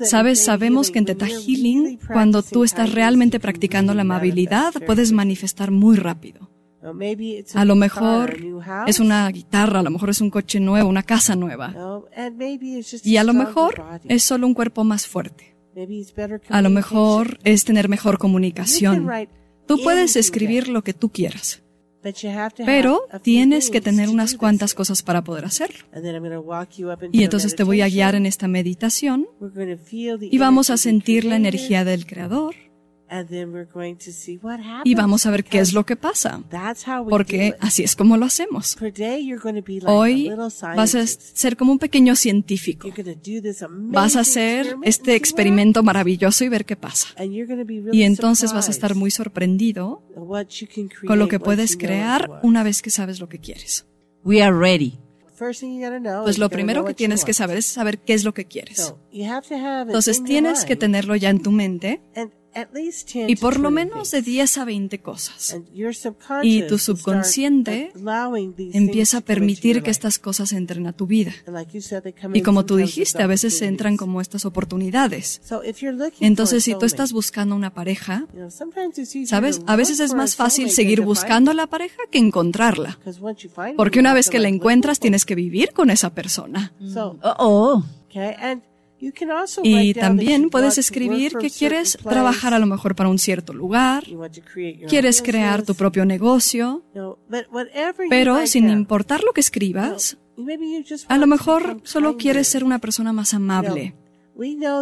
Sabes, 0.00 0.42
sabemos 0.42 0.90
que 0.90 1.00
en 1.00 1.04
Teta 1.04 1.26
Healing, 1.26 1.98
cuando 2.12 2.42
tú 2.42 2.64
estás 2.64 2.92
realmente 2.92 3.40
practicando 3.40 3.94
la 3.94 4.02
amabilidad, 4.02 4.72
puedes 4.86 5.12
manifestar 5.12 5.70
muy 5.70 5.96
rápido. 5.96 6.53
A 7.54 7.64
lo 7.64 7.74
mejor 7.76 8.36
es 8.86 9.00
una 9.00 9.28
guitarra, 9.30 9.80
a 9.80 9.82
lo 9.82 9.90
mejor 9.90 10.10
es 10.10 10.20
un 10.20 10.30
coche 10.30 10.60
nuevo, 10.60 10.88
una 10.88 11.02
casa 11.02 11.34
nueva. 11.34 11.74
Y 13.02 13.16
a 13.16 13.24
lo 13.24 13.32
mejor 13.32 13.82
es 14.08 14.22
solo 14.22 14.46
un 14.46 14.54
cuerpo 14.54 14.84
más 14.84 15.06
fuerte. 15.06 15.56
A 16.48 16.62
lo 16.62 16.70
mejor 16.70 17.38
es 17.42 17.64
tener 17.64 17.88
mejor 17.88 18.18
comunicación. 18.18 19.08
Tú 19.66 19.78
puedes 19.82 20.16
escribir 20.16 20.68
lo 20.68 20.82
que 20.82 20.92
tú 20.92 21.10
quieras. 21.10 21.62
Pero 22.66 23.00
tienes 23.22 23.70
que 23.70 23.80
tener 23.80 24.10
unas 24.10 24.34
cuantas 24.34 24.74
cosas 24.74 25.02
para 25.02 25.24
poder 25.24 25.46
hacerlo. 25.46 25.86
Y 27.12 27.24
entonces 27.24 27.56
te 27.56 27.64
voy 27.64 27.80
a 27.80 27.88
guiar 27.88 28.14
en 28.14 28.26
esta 28.26 28.46
meditación 28.46 29.26
y 30.20 30.38
vamos 30.38 30.68
a 30.68 30.76
sentir 30.76 31.24
la 31.24 31.36
energía 31.36 31.84
del 31.84 32.06
Creador 32.06 32.54
y 34.84 34.94
vamos 34.94 35.26
a 35.26 35.30
ver 35.30 35.44
qué 35.44 35.58
es 35.58 35.72
lo 35.72 35.86
que 35.86 35.96
pasa, 35.96 36.42
porque 37.08 37.54
así 37.60 37.82
es 37.82 37.96
como 37.96 38.16
lo 38.16 38.26
hacemos. 38.26 38.76
Hoy 39.86 40.30
vas 40.76 40.94
a 40.94 41.06
ser 41.06 41.56
como 41.56 41.72
un 41.72 41.78
pequeño 41.78 42.16
científico. 42.16 42.88
Vas 43.68 44.16
a 44.16 44.20
hacer 44.20 44.76
este 44.82 45.14
experimento 45.14 45.82
maravilloso 45.82 46.44
y 46.44 46.48
ver 46.48 46.64
qué 46.64 46.76
pasa. 46.76 47.08
Y 47.92 48.02
entonces 48.02 48.52
vas 48.52 48.68
a 48.68 48.70
estar 48.70 48.94
muy 48.94 49.10
sorprendido 49.10 50.02
con 51.06 51.18
lo 51.18 51.28
que 51.28 51.40
puedes 51.40 51.76
crear 51.76 52.40
una 52.42 52.62
vez 52.62 52.82
que 52.82 52.90
sabes 52.90 53.20
lo 53.20 53.28
que 53.28 53.38
quieres. 53.38 53.86
We 54.24 54.42
are 54.42 54.56
ready. 54.56 54.98
Pues 56.22 56.38
lo 56.38 56.48
primero 56.48 56.84
que 56.84 56.94
tienes 56.94 57.24
que 57.24 57.34
saber 57.34 57.58
es 57.58 57.66
saber 57.66 57.98
qué 57.98 58.14
es 58.14 58.24
lo 58.24 58.32
que 58.32 58.44
quieres. 58.46 58.94
Entonces 59.12 60.22
tienes 60.24 60.64
que 60.64 60.76
tenerlo 60.76 61.16
ya 61.16 61.30
en 61.30 61.42
tu 61.42 61.50
mente 61.50 62.00
y 63.14 63.36
por 63.36 63.58
lo 63.58 63.70
menos 63.70 64.10
de 64.10 64.22
10 64.22 64.58
a 64.58 64.64
20 64.64 64.98
cosas. 65.00 65.56
Y 66.42 66.62
tu 66.66 66.78
subconsciente 66.78 67.92
empieza 68.72 69.18
a 69.18 69.20
permitir 69.20 69.82
que 69.82 69.90
estas 69.90 70.18
cosas 70.18 70.52
entren 70.52 70.86
a 70.86 70.92
tu 70.92 71.06
vida. 71.06 71.32
Y 72.32 72.42
como 72.42 72.64
tú 72.64 72.76
dijiste, 72.76 73.22
a 73.22 73.26
veces 73.26 73.60
entran 73.62 73.96
como 73.96 74.20
estas 74.20 74.44
oportunidades. 74.44 75.40
Entonces, 76.20 76.64
si 76.64 76.74
tú 76.78 76.86
estás 76.86 77.12
buscando 77.12 77.54
una 77.54 77.74
pareja, 77.74 78.26
¿sabes? 79.26 79.60
A 79.66 79.76
veces 79.76 80.00
es 80.00 80.14
más 80.14 80.36
fácil 80.36 80.70
seguir 80.70 81.00
buscando 81.00 81.50
a 81.50 81.54
la 81.54 81.66
pareja 81.66 82.02
que 82.10 82.18
encontrarla. 82.18 82.98
Porque 83.76 84.00
una 84.00 84.14
vez 84.14 84.30
que 84.30 84.38
la 84.38 84.48
encuentras, 84.48 85.00
tienes 85.00 85.24
que 85.24 85.34
vivir 85.34 85.72
con 85.72 85.90
esa 85.90 86.10
persona. 86.14 86.72
Oh. 87.22 87.82
Y 89.62 89.94
también 89.94 90.50
puedes 90.50 90.78
escribir 90.78 91.36
que 91.36 91.50
quieres 91.50 91.98
trabajar 92.02 92.54
a 92.54 92.58
lo 92.58 92.66
mejor 92.66 92.94
para 92.94 93.08
un 93.08 93.18
cierto 93.18 93.52
lugar, 93.52 94.04
quieres 94.88 95.22
crear 95.22 95.62
tu 95.62 95.74
propio 95.74 96.04
negocio, 96.04 96.84
pero 98.10 98.46
sin 98.46 98.68
importar 98.70 99.22
lo 99.22 99.32
que 99.32 99.40
escribas, 99.40 100.18
a 101.08 101.18
lo 101.18 101.26
mejor 101.26 101.80
solo 101.84 102.16
quieres 102.16 102.48
ser 102.48 102.64
una 102.64 102.78
persona 102.78 103.12
más 103.12 103.34
amable. 103.34 103.94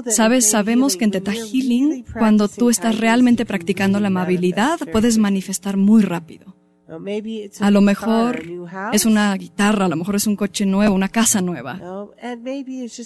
Sabes, 0.08 0.48
sabemos 0.48 0.96
que 0.96 1.04
en 1.04 1.10
Teta 1.10 1.32
Healing, 1.32 2.04
cuando 2.18 2.48
tú 2.48 2.70
estás 2.70 2.98
realmente 2.98 3.44
practicando 3.44 4.00
la 4.00 4.08
amabilidad, 4.08 4.78
puedes 4.90 5.18
manifestar 5.18 5.76
muy 5.76 6.02
rápido. 6.02 6.56
A 7.60 7.70
lo 7.70 7.80
mejor 7.80 8.42
es 8.92 9.06
una 9.06 9.34
guitarra, 9.36 9.86
a 9.86 9.88
lo 9.88 9.96
mejor 9.96 10.16
es 10.16 10.26
un 10.26 10.36
coche 10.36 10.66
nuevo, 10.66 10.94
una 10.94 11.08
casa 11.08 11.40
nueva. 11.40 11.80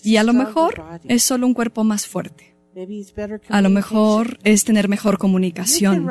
Y 0.02 0.16
a 0.16 0.22
lo 0.22 0.32
mejor 0.32 0.82
es 1.04 1.22
solo 1.22 1.46
un 1.46 1.54
cuerpo 1.54 1.84
más 1.84 2.06
fuerte. 2.06 2.56
A 3.48 3.62
lo 3.62 3.70
mejor 3.70 4.38
es 4.44 4.64
tener 4.64 4.88
mejor 4.88 5.18
comunicación. 5.18 6.08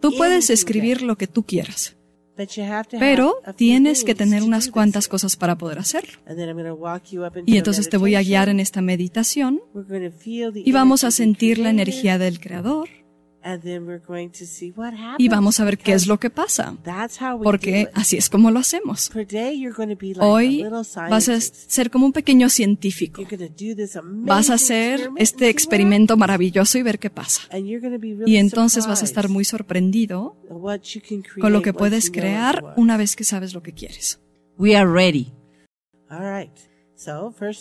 Tú 0.00 0.12
puedes 0.16 0.50
escribir 0.50 1.02
lo 1.02 1.16
que 1.16 1.26
tú 1.26 1.44
quieras. 1.44 1.96
Pero 2.98 3.34
tienes 3.56 4.02
que 4.02 4.14
tener 4.14 4.42
unas 4.42 4.70
cuantas 4.70 5.08
cosas 5.08 5.36
para 5.36 5.58
poder 5.58 5.78
hacerlo. 5.78 6.18
Y 7.46 7.56
entonces 7.58 7.88
te 7.90 7.96
voy 7.96 8.14
a 8.14 8.22
guiar 8.22 8.48
en 8.48 8.60
esta 8.60 8.80
meditación 8.80 9.60
y 10.54 10.72
vamos 10.72 11.04
a 11.04 11.10
sentir 11.10 11.58
la 11.58 11.70
energía 11.70 12.18
del 12.18 12.40
Creador 12.40 12.88
y 15.18 15.28
vamos 15.28 15.60
a 15.60 15.64
ver 15.64 15.78
qué 15.78 15.92
es 15.92 16.06
lo 16.06 16.18
que 16.18 16.30
pasa, 16.30 16.76
porque 17.42 17.88
así 17.94 18.16
es 18.16 18.28
como 18.28 18.50
lo 18.50 18.58
hacemos. 18.58 19.10
Hoy 20.20 20.64
vas 21.10 21.28
a 21.28 21.40
ser 21.40 21.90
como 21.90 22.06
un 22.06 22.12
pequeño 22.12 22.48
científico. 22.48 23.22
Vas 24.02 24.50
a 24.50 24.54
hacer 24.54 25.10
este 25.16 25.48
experimento 25.48 26.16
maravilloso 26.16 26.78
y 26.78 26.82
ver 26.82 26.98
qué 26.98 27.10
pasa. 27.10 27.42
Y 28.26 28.36
entonces 28.36 28.86
vas 28.86 29.02
a 29.02 29.04
estar 29.04 29.28
muy 29.28 29.44
sorprendido 29.44 30.36
con 31.40 31.52
lo 31.52 31.62
que 31.62 31.72
puedes 31.72 32.10
crear 32.10 32.74
una 32.76 32.96
vez 32.96 33.16
que 33.16 33.24
sabes 33.24 33.54
lo 33.54 33.62
que 33.62 33.72
quieres. 33.72 34.20
We 34.58 34.76
are 34.76 34.90
ready. 34.90 35.32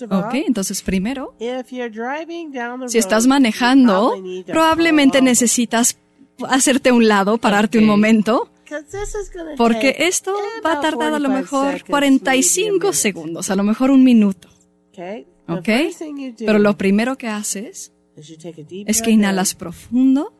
Ok, 0.10 0.34
entonces 0.48 0.82
primero, 0.82 1.36
si 2.88 2.98
estás 2.98 3.26
manejando, 3.28 4.14
probablemente 4.48 5.22
necesitas 5.22 5.98
hacerte 6.48 6.92
un 6.92 7.08
lado, 7.08 7.38
pararte 7.38 7.78
un 7.80 7.86
momento, 7.86 8.52
porque 9.58 9.96
esto 10.00 10.34
va 10.66 10.74
a 10.74 10.82
tardar 10.82 11.14
a 11.14 11.20
lo 11.20 11.30
mejor 11.30 11.84
45 11.90 12.94
segundos, 12.94 13.50
a 13.50 13.56
lo 13.56 13.64
mejor 13.64 13.92
un 13.92 14.04
minuto. 14.04 14.50
Ok, 15.48 15.70
pero 16.46 16.60
lo 16.60 16.78
primero 16.78 17.18
que 17.18 17.28
haces 17.28 17.94
es 18.86 19.02
que 19.02 19.12
inhalas 19.12 19.56
profundo 19.56 20.34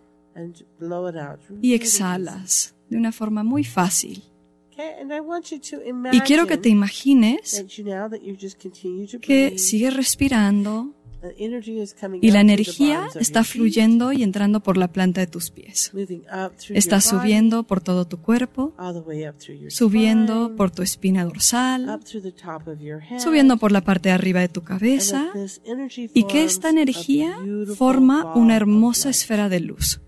y 1.62 1.74
exhalas 1.74 2.76
de 2.90 2.98
una 2.98 3.12
forma 3.12 3.44
muy 3.44 3.64
fácil. 3.64 4.24
Y 6.12 6.22
quiero 6.22 6.48
que 6.48 6.58
te 6.58 6.70
imagines 6.70 7.66
que 9.22 9.58
sigues 9.58 9.94
respirando 9.96 10.94
y 12.22 12.32
la 12.32 12.40
energía 12.40 13.08
está 13.20 13.44
fluyendo 13.44 14.14
y 14.14 14.24
entrando 14.24 14.62
por 14.62 14.78
la 14.78 14.92
planta 14.92 15.20
de 15.22 15.28
tus 15.28 15.52
pies. 15.52 15.92
Está 16.70 17.02
subiendo 17.02 17.64
por 17.64 17.82
todo 17.82 18.08
tu 18.08 18.22
cuerpo, 18.22 18.74
subiendo 19.68 20.56
por 20.56 20.72
tu 20.72 20.82
espina 20.82 21.26
dorsal, 21.26 22.00
subiendo 23.18 23.58
por 23.58 23.72
la 23.72 23.82
parte 23.82 24.10
de 24.10 24.16
arriba 24.16 24.40
de 24.40 24.50
tu 24.50 24.64
cabeza 24.64 25.32
y 26.14 26.24
que 26.24 26.44
esta 26.46 26.70
energía 26.70 27.38
forma 27.76 28.34
una 28.36 28.56
hermosa 28.56 29.10
esfera 29.10 29.50
de 29.50 29.60
luz. 29.60 30.02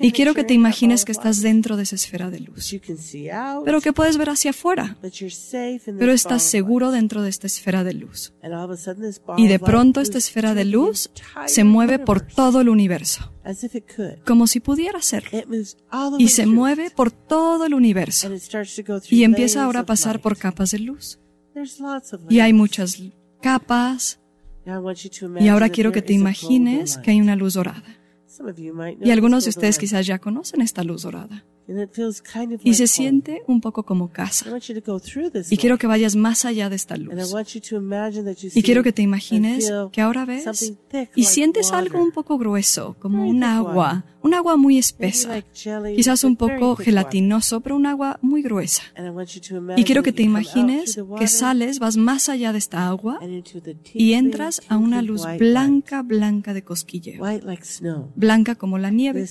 Y 0.00 0.12
quiero 0.12 0.34
que 0.34 0.44
te 0.44 0.54
imagines 0.54 1.04
que 1.04 1.12
estás 1.12 1.40
dentro 1.40 1.76
de 1.76 1.84
esa 1.84 1.96
esfera 1.96 2.30
de 2.30 2.40
luz, 2.40 2.74
pero 3.64 3.80
que 3.80 3.92
puedes 3.92 4.18
ver 4.18 4.30
hacia 4.30 4.50
afuera, 4.50 4.98
pero 5.98 6.12
estás 6.12 6.42
seguro 6.42 6.90
dentro 6.90 7.22
de 7.22 7.30
esta 7.30 7.46
esfera 7.46 7.84
de 7.84 7.94
luz. 7.94 8.34
Y 9.36 9.48
de 9.48 9.58
pronto 9.58 10.00
esta 10.00 10.18
esfera 10.18 10.54
de 10.54 10.64
luz 10.66 11.10
se 11.46 11.64
mueve 11.64 11.98
por 11.98 12.20
todo 12.20 12.60
el 12.60 12.68
universo, 12.68 13.32
como 14.26 14.46
si 14.46 14.60
pudiera 14.60 15.00
ser. 15.00 15.24
Y 16.18 16.28
se 16.28 16.46
mueve 16.46 16.90
por 16.90 17.10
todo 17.10 17.64
el 17.64 17.74
universo. 17.74 18.28
Y 19.10 19.24
empieza 19.24 19.64
ahora 19.64 19.80
a 19.80 19.86
pasar 19.86 20.20
por 20.20 20.36
capas 20.36 20.70
de 20.72 20.80
luz. 20.80 21.18
Y 22.28 22.40
hay 22.40 22.52
muchas 22.52 23.02
capas. 23.40 24.20
Y 25.38 25.48
ahora 25.48 25.68
quiero 25.68 25.92
que 25.92 26.02
te 26.02 26.12
imagines 26.12 26.98
que 26.98 27.10
hay 27.10 27.20
una 27.20 27.36
luz 27.36 27.54
dorada. 27.54 28.03
Y 29.04 29.10
algunos 29.10 29.44
de 29.44 29.50
ustedes 29.50 29.78
quizás 29.78 30.06
ya 30.06 30.18
conocen 30.18 30.60
esta 30.60 30.82
luz 30.82 31.02
dorada. 31.02 31.44
Y 32.62 32.74
se 32.74 32.86
siente 32.86 33.42
un 33.46 33.60
poco 33.60 33.84
como 33.84 34.10
casa. 34.10 34.46
Y 35.50 35.56
quiero 35.56 35.78
que 35.78 35.86
vayas 35.86 36.16
más 36.16 36.44
allá 36.44 36.68
de 36.68 36.76
esta 36.76 36.96
luz. 36.96 37.14
Y 38.54 38.62
quiero 38.62 38.82
que 38.82 38.92
te 38.92 39.02
imagines 39.02 39.72
que 39.92 40.00
ahora 40.00 40.24
ves 40.24 40.74
y 41.14 41.24
sientes 41.24 41.72
algo 41.72 42.02
un 42.02 42.12
poco 42.12 42.38
grueso, 42.38 42.96
como 42.98 43.26
un 43.28 43.44
agua, 43.44 44.04
un 44.22 44.34
agua 44.34 44.56
muy 44.56 44.78
espesa, 44.78 45.42
quizás 45.96 46.24
un 46.24 46.36
poco 46.36 46.76
gelatinoso, 46.76 47.60
pero 47.60 47.76
un 47.76 47.86
agua 47.86 48.18
muy 48.22 48.42
gruesa. 48.42 48.82
Y 49.76 49.84
quiero 49.84 50.02
que 50.02 50.12
te 50.12 50.22
imagines 50.22 50.98
que 51.18 51.28
sales, 51.28 51.78
vas 51.78 51.96
más 51.96 52.28
allá 52.28 52.52
de 52.52 52.58
esta 52.58 52.86
agua 52.88 53.20
y 53.92 54.12
entras 54.14 54.62
a 54.68 54.76
una 54.76 55.02
luz 55.02 55.22
blanca, 55.38 56.02
blanca 56.02 56.54
de 56.54 56.62
cosquilleo, 56.62 57.22
blanca 58.14 58.54
como 58.54 58.78
la 58.78 58.90
nieve. 58.90 59.26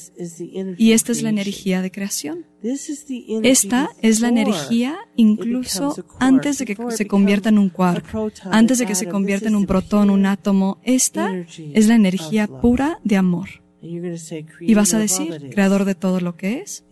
Y 0.77 0.91
esta 0.91 1.11
es 1.11 1.21
la 1.21 1.29
energía 1.29 1.81
de 1.81 1.91
creación. 2.23 3.43
Esta 3.43 3.89
es 4.01 4.21
la 4.21 4.29
energía 4.29 4.97
incluso 5.15 5.95
antes 6.19 6.57
de 6.57 6.65
que 6.65 6.77
se 6.89 7.07
convierta 7.07 7.49
en 7.49 7.57
un 7.57 7.69
quark, 7.69 8.05
antes 8.45 8.79
de 8.79 8.85
que 8.85 8.95
se 8.95 9.07
convierta 9.07 9.47
en 9.47 9.55
un 9.55 9.65
protón, 9.65 10.09
un 10.09 10.25
átomo. 10.25 10.79
Esta 10.83 11.31
es 11.57 11.87
la 11.87 11.95
energía 11.95 12.47
pura 12.47 12.99
de 13.03 13.17
amor. 13.17 13.49
Y 13.81 14.73
vas 14.73 14.93
a 14.93 14.97
decir, 14.97 15.49
creador 15.51 15.83
de 15.83 15.95
todo 15.95 16.21
lo 16.21 16.37
que 16.37 16.61
es, 16.61 16.85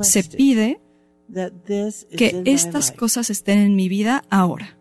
se 0.00 0.24
pide 0.24 0.80
que 2.16 2.42
estas 2.44 2.92
cosas 2.92 3.30
estén 3.30 3.58
en 3.58 3.74
mi 3.74 3.88
vida 3.88 4.24
ahora. 4.30 4.78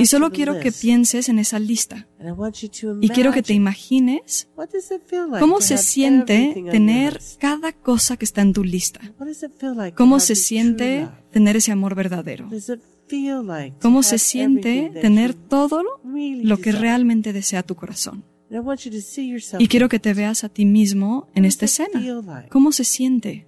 Y 0.00 0.06
solo 0.06 0.30
quiero 0.30 0.58
que 0.58 0.72
pienses 0.72 1.28
en 1.28 1.38
esa 1.38 1.58
lista. 1.58 2.08
Y 3.00 3.08
quiero 3.10 3.32
que 3.32 3.42
te 3.42 3.54
imagines 3.54 4.48
cómo 5.38 5.60
se 5.60 5.78
siente 5.78 6.64
tener 6.70 7.20
cada 7.38 7.72
cosa 7.72 8.16
que 8.16 8.24
está 8.24 8.42
en 8.42 8.52
tu 8.52 8.64
lista. 8.64 9.00
Cómo 9.94 10.20
se 10.20 10.34
siente 10.34 11.08
tener 11.30 11.56
ese 11.56 11.72
amor 11.72 11.94
verdadero. 11.94 12.48
Cómo 13.80 14.02
se 14.02 14.18
siente 14.18 14.90
tener 15.00 15.34
todo 15.34 15.82
lo 16.42 16.58
que 16.58 16.72
realmente 16.72 17.32
desea 17.32 17.62
tu 17.62 17.76
corazón. 17.76 18.24
Y 19.58 19.68
quiero 19.68 19.88
que 19.88 19.98
te 19.98 20.14
veas 20.14 20.44
a 20.44 20.48
ti 20.48 20.64
mismo 20.64 21.28
en 21.34 21.44
esta 21.44 21.64
escena. 21.64 22.00
¿Cómo 22.48 22.72
se 22.72 22.84
siente? 22.84 23.46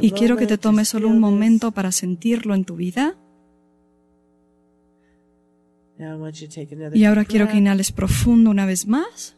Y 0.00 0.12
quiero 0.12 0.36
que 0.36 0.46
te 0.46 0.58
tomes 0.58 0.88
solo 0.88 1.08
un 1.08 1.18
momento 1.20 1.70
para 1.72 1.92
sentirlo 1.92 2.54
en 2.54 2.64
tu 2.64 2.76
vida. 2.76 3.16
Y 6.94 7.04
ahora 7.04 7.24
quiero 7.26 7.46
que 7.48 7.58
inhales 7.58 7.92
profundo 7.92 8.50
una 8.50 8.64
vez 8.64 8.86
más. 8.86 9.36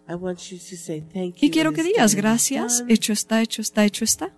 Y 1.41 1.51
quiero 1.51 1.73
que 1.73 1.83
digas 1.83 2.15
gracias, 2.15 2.85
hecho 2.89 3.13
está, 3.13 3.43
hecho 3.43 3.63
está, 3.63 3.85
hecho 3.85 4.05
está. 4.05 4.33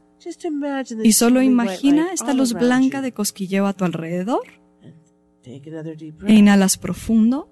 Y 1.02 1.12
solo 1.12 1.42
imagina 1.42 2.12
esta 2.12 2.32
luz 2.32 2.54
blanca 2.54 3.02
de 3.02 3.12
cosquilleo 3.12 3.66
a 3.66 3.74
tu 3.74 3.84
alrededor. 3.84 4.46
E 5.44 6.34
inhalas 6.34 6.78
profundo 6.78 7.50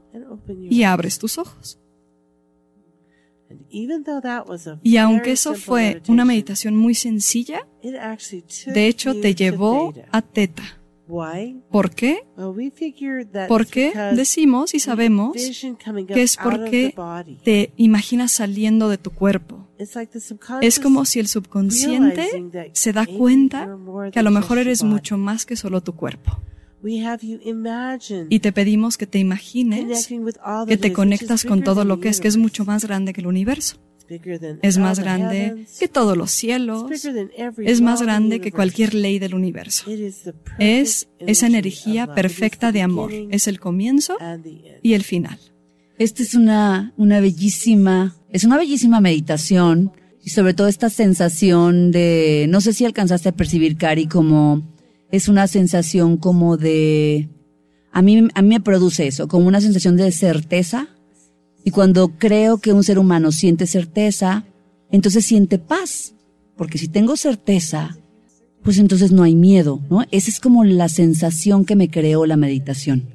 y 0.71 0.85
abres 0.85 1.19
tus 1.19 1.37
ojos. 1.37 1.82
Y 4.83 4.97
aunque 4.97 5.33
eso 5.33 5.55
fue 5.55 6.03
una 6.09 6.25
meditación 6.25 6.77
muy 6.77 6.95
sencilla, 6.95 7.67
de 7.83 8.87
hecho 8.87 9.21
te 9.21 9.35
llevó 9.35 9.93
a 10.11 10.23
teta. 10.23 10.63
¿Por 11.71 11.91
qué? 11.91 12.25
Porque 13.49 13.93
decimos 14.15 14.73
y 14.75 14.79
sabemos 14.79 15.33
que 15.35 16.23
es 16.23 16.37
porque 16.37 16.95
te 17.45 17.73
imaginas 17.77 18.33
saliendo 18.33 18.89
de 18.89 18.99
tu 18.99 19.11
cuerpo. 19.11 19.69
Es 20.63 20.79
como 20.81 21.05
si 21.05 21.19
el 21.21 21.29
subconsciente 21.29 22.29
se 22.73 22.93
da 22.93 23.05
cuenta 23.07 23.77
que 24.13 24.19
a 24.19 24.23
lo 24.23 24.31
mejor 24.31 24.59
eres 24.59 24.83
mucho 24.85 25.19
más 25.19 25.45
que 25.45 25.57
solo 25.57 25.81
tu 25.83 25.95
cuerpo. 25.95 26.39
Y 28.29 28.41
te 28.41 28.53
pedimos 28.53 28.97
que 28.97 29.07
te 29.07 29.19
imagines 29.19 30.09
que 30.67 30.77
te 30.77 30.93
conectas 30.93 31.45
con 31.45 31.63
todo 31.63 31.85
lo 31.85 32.01
que 32.01 32.09
es, 32.09 32.21
que 32.21 32.29
es 32.29 32.37
mucho 32.37 32.65
más 32.65 32.85
grande 32.85 33.13
que 33.13 33.21
el 33.21 33.27
universo. 33.27 33.77
Es 34.63 34.79
más 34.79 34.99
grande 34.99 35.67
que 35.79 35.89
todos 35.89 36.17
los 36.17 36.31
cielos. 36.31 36.91
Es 37.59 37.81
más 37.81 38.03
grande 38.03 38.41
que 38.41 38.53
cualquier 38.53 38.95
ley 38.95 39.19
del 39.19 39.35
universo. 39.35 39.91
Es 40.59 41.09
esa 41.19 41.47
energía 41.47 42.15
perfecta 42.15 42.73
de 42.73 42.83
amor. 42.83 43.13
Es 43.31 43.49
el 43.49 43.61
comienzo 43.61 44.17
y 44.83 44.95
el 44.95 45.05
final. 45.05 45.39
Esta 45.99 46.23
es 46.23 46.35
una, 46.35 46.93
una 46.97 47.21
bellísima, 47.21 48.17
es 48.31 48.45
una 48.45 48.57
bellísima 48.57 49.01
meditación 49.01 49.93
y 50.25 50.31
sobre 50.31 50.55
todo 50.55 50.67
esta 50.67 50.91
sensación 50.91 51.93
de, 51.93 52.47
no 52.49 52.61
sé 52.61 52.73
si 52.73 52.85
alcanzaste 52.85 53.29
a 53.29 53.33
percibir, 53.33 53.77
Cari, 53.77 54.07
como 54.07 54.63
es 55.13 55.29
una 55.29 55.47
sensación 55.47 56.17
como 56.17 56.57
de, 56.57 57.29
a 57.93 58.03
mí, 58.03 58.29
a 58.35 58.43
mí 58.43 58.49
me 58.49 58.61
produce 58.61 59.07
eso, 59.07 59.29
como 59.29 59.47
una 59.47 59.61
sensación 59.61 59.97
de 59.97 60.11
certeza. 60.11 60.89
Y 61.65 61.71
cuando 61.71 62.09
creo 62.19 62.59
que 62.59 62.73
un 62.73 62.83
ser 62.83 62.99
humano 62.99 63.31
siente 63.31 63.69
certeza, 63.69 64.45
entonces 64.91 65.25
siente 65.25 65.59
paz. 65.59 66.15
Porque 66.57 66.79
si 66.79 66.89
tengo 66.89 67.17
certeza, 67.17 67.97
pues 68.63 68.79
entonces 68.79 69.13
no 69.13 69.23
hay 69.23 69.37
miedo, 69.37 69.81
¿no? 69.91 70.03
Esa 70.11 70.31
es 70.31 70.41
como 70.41 70.65
la 70.65 70.89
sensación 70.89 71.67
que 71.67 71.77
me 71.77 71.91
creó 71.91 72.25
la 72.25 72.37
meditación. 72.37 73.09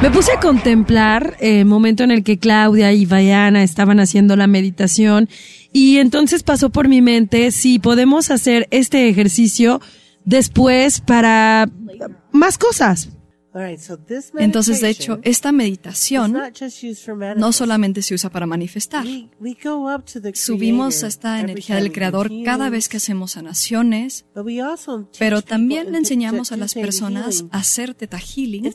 Me 0.00 0.10
puse 0.10 0.32
a 0.32 0.40
contemplar 0.40 1.36
el 1.40 1.66
momento 1.66 2.04
en 2.04 2.10
el 2.10 2.22
que 2.22 2.38
Claudia 2.38 2.92
y 2.92 3.04
Vayana 3.04 3.62
estaban 3.62 4.00
haciendo 4.00 4.34
la 4.36 4.46
meditación 4.46 5.28
y 5.72 5.98
entonces 5.98 6.42
pasó 6.42 6.70
por 6.70 6.88
mi 6.88 7.02
mente 7.02 7.50
si 7.50 7.78
podemos 7.78 8.30
hacer 8.30 8.66
este 8.70 9.08
ejercicio 9.08 9.80
después 10.26 11.00
para 11.00 11.70
más 12.32 12.58
cosas. 12.58 13.08
Entonces, 14.38 14.82
de 14.82 14.90
hecho, 14.90 15.18
esta 15.22 15.50
meditación 15.50 16.36
no 17.36 17.52
solamente 17.52 18.02
se 18.02 18.14
usa 18.14 18.28
para 18.28 18.44
manifestar. 18.44 19.06
Subimos 20.34 21.02
a 21.02 21.06
esta 21.06 21.40
energía 21.40 21.76
del 21.76 21.90
Creador 21.90 22.30
cada 22.44 22.68
vez 22.68 22.90
que 22.90 22.98
hacemos 22.98 23.32
sanaciones, 23.32 24.26
pero 25.18 25.40
también 25.40 25.90
le 25.90 25.98
enseñamos 25.98 26.52
a 26.52 26.58
las 26.58 26.74
personas 26.74 27.46
a 27.50 27.58
hacer 27.58 27.94
Teta 27.94 28.18
Healing, 28.18 28.74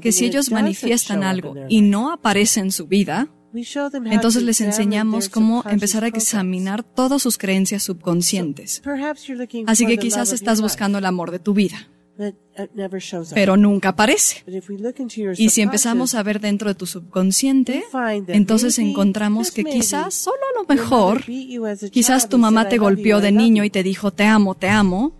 que 0.00 0.12
si 0.12 0.26
ellos 0.26 0.52
manifiestan 0.52 1.24
algo 1.24 1.56
y 1.68 1.80
no 1.80 2.12
aparece 2.12 2.60
en 2.60 2.70
su 2.70 2.86
vida, 2.86 3.28
entonces 3.52 4.42
les 4.42 4.60
enseñamos 4.60 5.28
cómo 5.28 5.64
empezar 5.68 6.04
a 6.04 6.08
examinar 6.08 6.82
todas 6.82 7.22
sus 7.22 7.38
creencias 7.38 7.82
subconscientes. 7.82 8.82
Así 9.66 9.86
que 9.86 9.98
quizás 9.98 10.32
estás 10.32 10.60
buscando 10.60 10.98
el 10.98 11.04
amor 11.04 11.30
de 11.30 11.38
tu 11.38 11.54
vida, 11.54 11.88
pero 13.34 13.56
nunca 13.56 13.90
aparece. 13.90 14.44
Y 15.36 15.50
si 15.50 15.62
empezamos 15.62 16.14
a 16.14 16.22
ver 16.22 16.40
dentro 16.40 16.68
de 16.68 16.74
tu 16.74 16.86
subconsciente, 16.86 17.84
entonces 18.28 18.78
encontramos 18.78 19.50
que 19.50 19.64
quizás, 19.64 20.14
solo 20.14 20.38
a 20.54 20.60
lo 20.60 20.66
mejor, 20.68 21.24
quizás 21.90 22.28
tu 22.28 22.38
mamá 22.38 22.68
te 22.68 22.78
golpeó 22.78 23.20
de 23.20 23.32
niño 23.32 23.64
y 23.64 23.70
te 23.70 23.82
dijo 23.82 24.12
te 24.12 24.24
amo, 24.24 24.54
te 24.54 24.68
amo, 24.68 25.12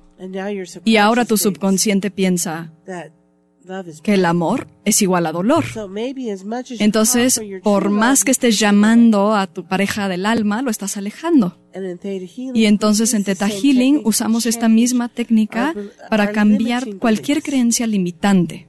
y 0.84 0.96
ahora 0.96 1.24
tu 1.24 1.36
subconsciente 1.36 2.10
piensa, 2.10 2.72
que 4.02 4.14
el 4.14 4.24
amor 4.24 4.66
es 4.84 5.02
igual 5.02 5.26
a 5.26 5.32
dolor. 5.32 5.64
Entonces, 6.78 7.40
por 7.62 7.90
más 7.90 8.24
que 8.24 8.30
estés 8.30 8.58
llamando 8.58 9.34
a 9.34 9.46
tu 9.46 9.66
pareja 9.66 10.08
del 10.08 10.26
alma, 10.26 10.62
lo 10.62 10.70
estás 10.70 10.96
alejando. 10.96 11.58
Y 12.54 12.64
entonces 12.64 13.14
en 13.14 13.24
Theta 13.24 13.48
Healing 13.48 14.02
usamos 14.04 14.46
esta 14.46 14.68
misma 14.68 15.08
técnica 15.08 15.74
para 16.08 16.32
cambiar 16.32 16.96
cualquier 16.96 17.42
creencia 17.42 17.86
limitante. 17.86 18.68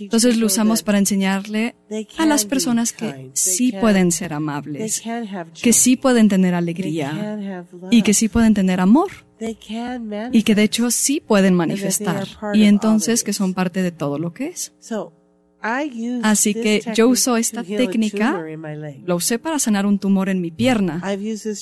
Entonces 0.00 0.36
lo 0.36 0.46
usamos 0.46 0.84
para 0.84 0.98
enseñarle 0.98 1.74
a 2.18 2.26
las 2.26 2.44
personas 2.44 2.92
que 2.92 3.30
sí 3.32 3.72
pueden 3.72 4.12
ser 4.12 4.32
amables, 4.32 5.02
que 5.60 5.72
sí 5.72 5.96
pueden 5.96 6.28
tener 6.28 6.54
alegría 6.54 7.64
y 7.90 8.02
que 8.02 8.14
sí 8.14 8.28
pueden 8.28 8.54
tener 8.54 8.80
amor 8.80 9.10
y 10.32 10.42
que 10.42 10.54
de 10.54 10.62
hecho 10.62 10.90
sí 10.90 11.20
pueden 11.20 11.54
manifestar 11.54 12.26
y 12.54 12.64
entonces 12.64 13.24
que 13.24 13.32
son 13.32 13.54
parte 13.54 13.82
de 13.82 13.92
todo 13.92 14.18
lo 14.18 14.32
que 14.32 14.48
es. 14.48 14.72
Así 16.22 16.54
que 16.54 16.82
yo 16.94 17.08
uso 17.08 17.36
esta 17.36 17.62
técnica, 17.62 18.44
lo 19.04 19.16
usé 19.16 19.38
para 19.38 19.58
sanar 19.58 19.86
un 19.86 19.98
tumor 19.98 20.28
en 20.28 20.40
mi 20.40 20.50
pierna. 20.50 21.00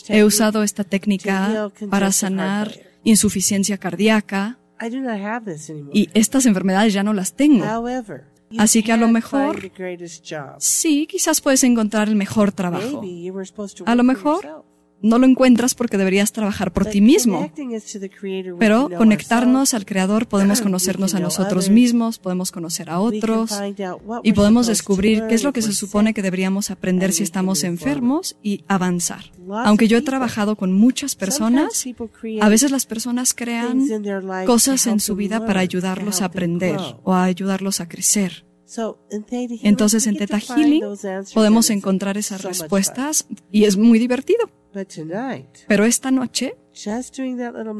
He 0.08 0.24
usado 0.24 0.62
esta 0.62 0.84
técnica 0.84 1.70
para 1.90 2.10
sanar 2.12 2.72
insuficiencia 3.04 3.78
cardíaca. 3.78 4.58
Y 5.92 6.08
estas 6.14 6.46
enfermedades 6.46 6.94
ya 6.94 7.02
no 7.02 7.12
las 7.12 7.34
tengo. 7.34 7.64
Así 8.58 8.82
que 8.82 8.92
a 8.92 8.96
lo 8.96 9.08
mejor, 9.08 9.70
sí, 10.58 11.06
quizás 11.06 11.40
puedes 11.40 11.62
encontrar 11.62 12.08
el 12.08 12.16
mejor 12.16 12.50
trabajo. 12.50 13.02
A 13.86 13.94
lo 13.94 14.02
mejor 14.02 14.64
no 15.02 15.18
lo 15.18 15.26
encuentras 15.26 15.74
porque 15.74 15.98
deberías 15.98 16.32
trabajar 16.32 16.72
por 16.72 16.86
ti 16.86 17.00
mismo. 17.00 17.50
Pero 18.58 18.90
conectarnos 18.96 19.74
al 19.74 19.86
Creador 19.86 20.26
podemos 20.26 20.60
conocernos 20.62 21.14
a 21.14 21.20
nosotros 21.20 21.70
mismos, 21.70 22.18
podemos 22.18 22.52
conocer 22.52 22.90
a 22.90 23.00
otros 23.00 23.52
y 24.22 24.32
podemos 24.32 24.66
descubrir 24.66 25.24
qué 25.28 25.34
es 25.34 25.44
lo 25.44 25.52
que 25.52 25.62
se 25.62 25.72
supone 25.72 26.14
que 26.14 26.22
deberíamos 26.22 26.70
aprender 26.70 27.12
si 27.12 27.22
estamos 27.22 27.64
enfermos 27.64 28.36
y 28.42 28.64
avanzar. 28.68 29.24
Aunque 29.64 29.88
yo 29.88 29.98
he 29.98 30.02
trabajado 30.02 30.56
con 30.56 30.72
muchas 30.72 31.14
personas, 31.14 31.84
a 32.40 32.48
veces 32.48 32.70
las 32.70 32.86
personas 32.86 33.34
crean 33.34 33.86
cosas 34.46 34.86
en 34.86 35.00
su 35.00 35.16
vida 35.16 35.46
para 35.46 35.60
ayudarlos 35.60 36.22
a 36.22 36.26
aprender 36.26 36.78
o 37.02 37.12
a 37.12 37.24
ayudarlos 37.24 37.80
a 37.80 37.88
crecer. 37.88 38.44
Entonces 39.62 40.06
en 40.06 40.16
Theta 40.16 40.38
Healing 40.38 40.82
podemos 41.34 41.70
encontrar 41.70 42.16
esas 42.18 42.42
respuestas 42.42 43.26
y 43.50 43.64
es 43.64 43.76
muy 43.76 43.98
divertido. 43.98 44.48
Pero 45.68 45.84
esta 45.84 46.10
noche, 46.10 46.56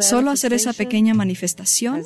solo 0.00 0.30
hacer 0.30 0.52
esa 0.52 0.72
pequeña 0.72 1.14
manifestación 1.14 2.02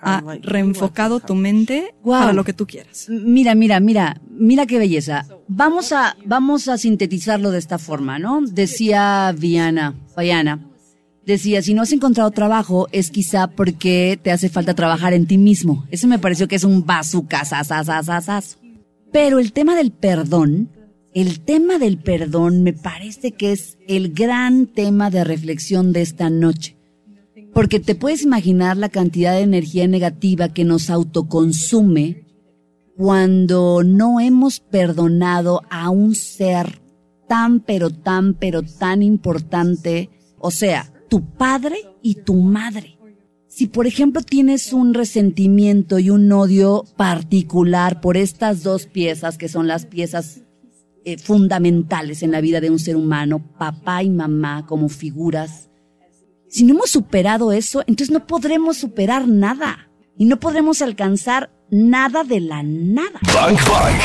ha 0.00 0.22
reenfocado 0.42 1.20
tu 1.20 1.34
mente 1.34 1.94
para 2.04 2.32
lo 2.32 2.44
que 2.44 2.52
tú 2.52 2.66
quieras. 2.66 3.06
Mira, 3.08 3.54
mira, 3.54 3.80
mira, 3.80 4.20
mira 4.30 4.66
qué 4.66 4.78
belleza. 4.78 5.26
Vamos 5.48 5.92
a, 5.92 6.16
vamos 6.24 6.68
a 6.68 6.76
sintetizarlo 6.78 7.50
de 7.50 7.58
esta 7.58 7.78
forma, 7.78 8.18
¿no? 8.18 8.40
Decía 8.42 9.34
Viana, 9.36 9.94
Viana, 10.16 10.70
decía, 11.24 11.62
si 11.62 11.74
no 11.74 11.82
has 11.82 11.92
encontrado 11.92 12.30
trabajo, 12.30 12.88
es 12.92 13.10
quizá 13.10 13.46
porque 13.48 14.18
te 14.22 14.32
hace 14.32 14.48
falta 14.48 14.74
trabajar 14.74 15.12
en 15.12 15.26
ti 15.26 15.38
mismo. 15.38 15.86
Eso 15.90 16.06
me 16.08 16.18
pareció 16.18 16.48
que 16.48 16.56
es 16.56 16.64
un 16.64 16.84
bazooka, 16.84 17.42
Pero 19.12 19.38
el 19.38 19.52
tema 19.52 19.76
del 19.76 19.92
perdón 19.92 20.70
el 21.14 21.40
tema 21.40 21.78
del 21.78 21.98
perdón 21.98 22.62
me 22.62 22.72
parece 22.72 23.32
que 23.32 23.52
es 23.52 23.78
el 23.88 24.12
gran 24.12 24.66
tema 24.66 25.10
de 25.10 25.24
reflexión 25.24 25.92
de 25.92 26.02
esta 26.02 26.30
noche. 26.30 26.76
Porque 27.52 27.80
te 27.80 27.96
puedes 27.96 28.22
imaginar 28.22 28.76
la 28.76 28.88
cantidad 28.88 29.34
de 29.34 29.40
energía 29.40 29.88
negativa 29.88 30.50
que 30.50 30.64
nos 30.64 30.88
autoconsume 30.88 32.24
cuando 32.96 33.82
no 33.82 34.20
hemos 34.20 34.60
perdonado 34.60 35.62
a 35.68 35.90
un 35.90 36.14
ser 36.14 36.80
tan, 37.28 37.60
pero 37.60 37.90
tan, 37.90 38.34
pero 38.34 38.62
tan 38.62 39.02
importante, 39.02 40.10
o 40.38 40.50
sea, 40.50 40.92
tu 41.08 41.24
padre 41.24 41.78
y 42.02 42.16
tu 42.16 42.34
madre. 42.34 42.98
Si 43.48 43.66
por 43.66 43.88
ejemplo 43.88 44.22
tienes 44.22 44.72
un 44.72 44.94
resentimiento 44.94 45.98
y 45.98 46.10
un 46.10 46.30
odio 46.30 46.84
particular 46.96 48.00
por 48.00 48.16
estas 48.16 48.62
dos 48.62 48.86
piezas, 48.86 49.38
que 49.38 49.48
son 49.48 49.66
las 49.66 49.86
piezas 49.86 50.42
eh, 51.04 51.18
fundamentales 51.18 52.22
en 52.22 52.32
la 52.32 52.40
vida 52.40 52.60
de 52.60 52.70
un 52.70 52.78
ser 52.78 52.96
humano, 52.96 53.42
papá 53.58 54.02
y 54.02 54.10
mamá 54.10 54.66
como 54.66 54.88
figuras. 54.88 55.70
Si 56.48 56.64
no 56.64 56.74
hemos 56.74 56.90
superado 56.90 57.52
eso, 57.52 57.80
entonces 57.86 58.10
no 58.10 58.26
podremos 58.26 58.76
superar 58.76 59.28
nada 59.28 59.88
y 60.18 60.24
no 60.24 60.38
podremos 60.38 60.82
alcanzar 60.82 61.50
nada 61.70 62.24
de 62.24 62.40
la 62.40 62.62
nada. 62.62 63.20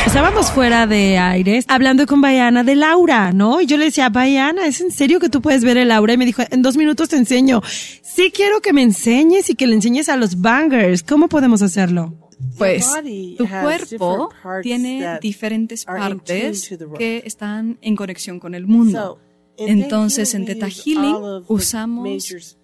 Estábamos 0.05 0.51
fuera 0.51 0.87
de 0.87 1.17
aires 1.17 1.65
hablando 1.67 2.05
con 2.05 2.21
Bayana 2.21 2.63
de 2.63 2.75
Laura, 2.75 3.33
¿no? 3.33 3.59
Y 3.61 3.65
yo 3.65 3.77
le 3.77 3.85
decía, 3.85 4.09
Bayana, 4.09 4.67
¿es 4.67 4.79
en 4.81 4.91
serio 4.91 5.19
que 5.19 5.29
tú 5.29 5.41
puedes 5.41 5.63
ver 5.63 5.77
el 5.77 5.91
aura? 5.91 6.13
Y 6.13 6.17
me 6.17 6.25
dijo, 6.25 6.43
en 6.49 6.61
dos 6.61 6.77
minutos 6.77 7.09
te 7.09 7.17
enseño. 7.17 7.61
Sí 8.01 8.31
quiero 8.33 8.61
que 8.61 8.71
me 8.71 8.83
enseñes 8.83 9.49
y 9.49 9.55
que 9.55 9.67
le 9.67 9.75
enseñes 9.75 10.09
a 10.09 10.15
los 10.15 10.39
bangers. 10.39 11.03
¿Cómo 11.03 11.27
podemos 11.27 11.61
hacerlo? 11.61 12.24
Pues 12.57 12.89
tu 13.37 13.47
cuerpo 13.47 14.29
tiene 14.61 15.19
diferentes 15.21 15.85
partes 15.85 16.69
que 16.97 17.23
están 17.25 17.77
en 17.81 17.95
conexión 17.95 18.39
con 18.39 18.55
el 18.55 18.67
mundo. 18.67 19.19
Entonces 19.57 20.33
en 20.33 20.45
Theta 20.45 20.69
Healing 20.69 21.43
usamos 21.47 22.57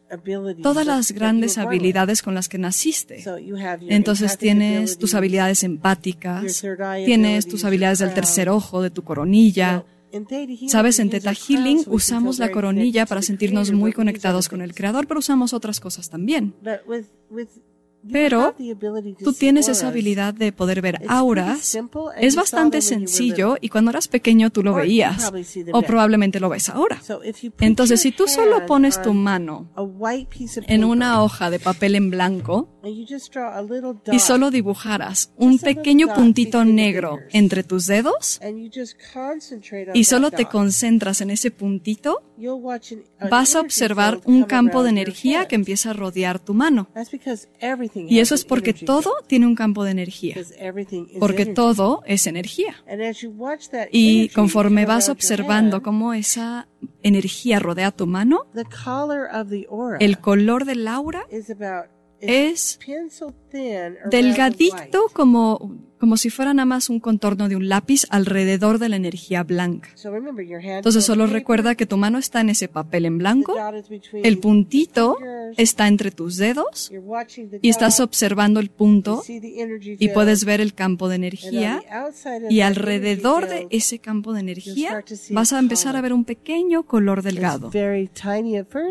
todas 0.62 0.86
las 0.86 1.12
grandes 1.12 1.57
habilidades 1.57 2.21
con 2.21 2.36
las 2.36 2.49
que 2.49 2.57
naciste. 2.57 3.23
Entonces 3.88 4.38
tienes 4.38 4.97
tus 4.97 5.13
habilidades 5.13 5.63
empáticas, 5.63 6.63
tienes 7.05 7.47
tus 7.47 7.63
habilidades 7.65 7.99
del 7.99 8.13
tercer 8.13 8.49
ojo, 8.49 8.81
de 8.81 8.89
tu 8.89 9.03
coronilla. 9.03 9.86
Sabes, 10.67 10.99
en 10.99 11.10
Theta 11.10 11.34
Healing 11.34 11.84
usamos 11.88 12.39
la 12.39 12.51
coronilla 12.51 13.05
para 13.05 13.21
sentirnos 13.21 13.71
muy 13.71 13.93
conectados 13.93 14.49
con 14.49 14.62
el 14.62 14.75
Creador, 14.75 15.07
pero 15.07 15.19
usamos 15.19 15.53
otras 15.53 15.79
cosas 15.79 16.10
también. 16.10 16.53
Pero 18.09 18.55
tú 19.23 19.33
tienes 19.33 19.67
esa 19.67 19.89
habilidad 19.89 20.33
de 20.33 20.51
poder 20.51 20.81
ver 20.81 21.01
auras. 21.07 21.77
Es 22.17 22.35
bastante 22.35 22.81
sencillo 22.81 23.57
y 23.61 23.69
cuando 23.69 23.91
eras 23.91 24.07
pequeño 24.07 24.49
tú 24.49 24.63
lo 24.63 24.73
veías 24.73 25.31
o 25.73 25.81
probablemente 25.81 26.39
lo 26.39 26.49
ves 26.49 26.69
ahora. 26.69 27.01
Entonces, 27.59 28.01
si 28.01 28.11
tú 28.11 28.27
solo 28.27 28.65
pones 28.65 29.01
tu 29.01 29.13
mano 29.13 29.71
en 30.67 30.83
una 30.83 31.21
hoja 31.23 31.49
de 31.49 31.59
papel 31.59 31.95
en 31.95 32.09
blanco 32.09 32.69
y 34.11 34.19
solo 34.19 34.51
dibujaras 34.51 35.31
un 35.37 35.59
pequeño 35.59 36.13
puntito 36.13 36.65
negro 36.65 37.19
entre 37.31 37.63
tus 37.63 37.85
dedos 37.85 38.39
y 39.93 40.03
solo 40.05 40.31
te 40.31 40.45
concentras 40.45 41.21
en 41.21 41.29
ese 41.29 41.51
puntito, 41.51 42.23
vas 43.30 43.56
a 43.56 43.62
observar 43.62 44.21
un 44.25 44.43
campo 44.43 44.84
de 44.84 44.89
energía 44.89 45.47
que 45.47 45.56
empieza 45.56 45.91
a 45.91 45.93
rodear 45.93 46.39
tu 46.39 46.54
mano. 46.54 46.89
Y 47.95 48.19
eso 48.19 48.36
es 48.36 48.45
porque 48.45 48.73
todo 48.73 49.13
tiene 49.27 49.47
un 49.47 49.56
campo 49.56 49.84
de 49.84 49.91
energía, 49.91 50.36
porque 51.19 51.45
todo 51.45 52.04
es 52.06 52.27
energía. 52.27 52.75
Y 53.91 54.30
conforme 54.30 54.86
vas 54.86 55.10
observando 55.10 55.82
cómo 55.82 56.13
esa 56.13 56.67
energía 57.04 57.60
rodea 57.60 57.91
tu 57.91 58.08
mano, 58.08 58.45
el 59.99 60.19
color 60.19 60.65
del 60.65 60.88
aura 60.88 61.25
es 62.21 62.80
delgadito 64.10 65.10
como, 65.13 65.90
como 66.01 66.17
si 66.17 66.31
fuera 66.31 66.51
nada 66.55 66.65
más 66.65 66.89
un 66.89 66.99
contorno 66.99 67.47
de 67.47 67.55
un 67.55 67.69
lápiz 67.69 68.07
alrededor 68.09 68.79
de 68.79 68.89
la 68.89 68.95
energía 68.95 69.43
blanca. 69.43 69.87
Entonces 70.63 71.05
solo 71.05 71.27
recuerda 71.27 71.75
que 71.75 71.85
tu 71.85 71.95
mano 71.95 72.17
está 72.17 72.41
en 72.41 72.49
ese 72.49 72.67
papel 72.67 73.05
en 73.05 73.19
blanco, 73.19 73.55
el 74.11 74.39
puntito 74.39 75.15
está 75.57 75.87
entre 75.87 76.09
tus 76.09 76.37
dedos 76.37 76.91
y 77.61 77.69
estás 77.69 77.99
observando 77.99 78.59
el 78.59 78.71
punto 78.71 79.23
y 79.27 80.09
puedes 80.09 80.43
ver 80.43 80.59
el 80.59 80.73
campo 80.73 81.07
de 81.07 81.17
energía 81.17 81.83
y 82.49 82.61
alrededor 82.61 83.47
de 83.47 83.67
ese 83.69 83.99
campo 83.99 84.33
de 84.33 84.39
energía 84.39 85.03
vas 85.29 85.53
a 85.53 85.59
empezar 85.59 85.95
a 85.95 86.01
ver 86.01 86.13
un 86.13 86.25
pequeño 86.25 86.81
color 86.81 87.21
delgado. 87.21 87.69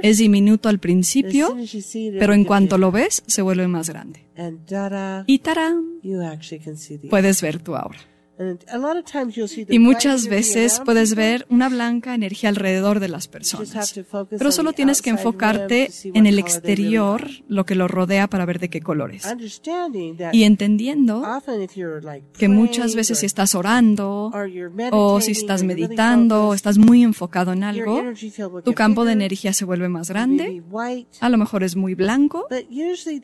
Es 0.03 0.18
diminuto 0.18 0.68
al 0.68 0.79
principio, 0.79 1.57
pero 2.20 2.35
en 2.35 2.44
cuanto 2.44 2.79
lo 2.79 2.92
ves 2.92 3.25
se 3.27 3.42
vuelve 3.42 3.66
más 3.66 3.88
grande. 3.88 4.30
Y 5.26 5.40
tarán, 5.40 6.00
puedes 7.11 7.42
ver 7.42 7.62
tu 7.62 7.76
aura. 7.76 7.98
Y 9.68 9.79
muchas 9.79 10.29
veces 10.29 10.81
puedes 10.85 11.14
ver 11.14 11.46
una 11.50 11.68
blanca 11.68 12.14
energía 12.14 12.48
alrededor 12.48 13.00
de 13.00 13.09
las 13.09 13.29
personas. 13.29 14.00
Pero 14.31 14.53
solo 14.53 14.72
tienes 14.72 15.03
que 15.03 15.11
enfocarte 15.11 15.90
en 16.05 16.26
el 16.26 16.38
exterior, 16.38 17.29
lo 17.48 17.66
que 17.66 17.74
lo 17.74 17.88
rodea 17.88 18.29
para 18.29 18.46
ver 18.46 18.59
de 18.59 18.70
qué 18.70 18.81
colores. 18.81 19.26
Y 20.33 20.44
entendiendo 20.44 21.22
que 22.38 22.48
muchas 22.48 22.94
veces 22.94 23.18
si 23.18 23.26
estás 23.26 23.55
orando 23.55 24.33
o 24.92 25.20
si 25.20 25.33
estás 25.33 25.62
meditando 25.62 26.48
o 26.48 26.55
estás 26.55 26.79
muy 26.79 27.03
enfocado 27.03 27.53
en 27.53 27.64
algo, 27.64 28.03
tu 28.64 28.72
campo 28.72 29.05
de 29.05 29.12
energía 29.12 29.53
se 29.53 29.64
vuelve 29.64 29.88
más 29.88 30.09
grande. 30.09 30.62
A 31.20 31.29
lo 31.29 31.37
mejor 31.37 31.62
es 31.62 31.76
muy 31.76 31.94
blanco, 31.94 32.46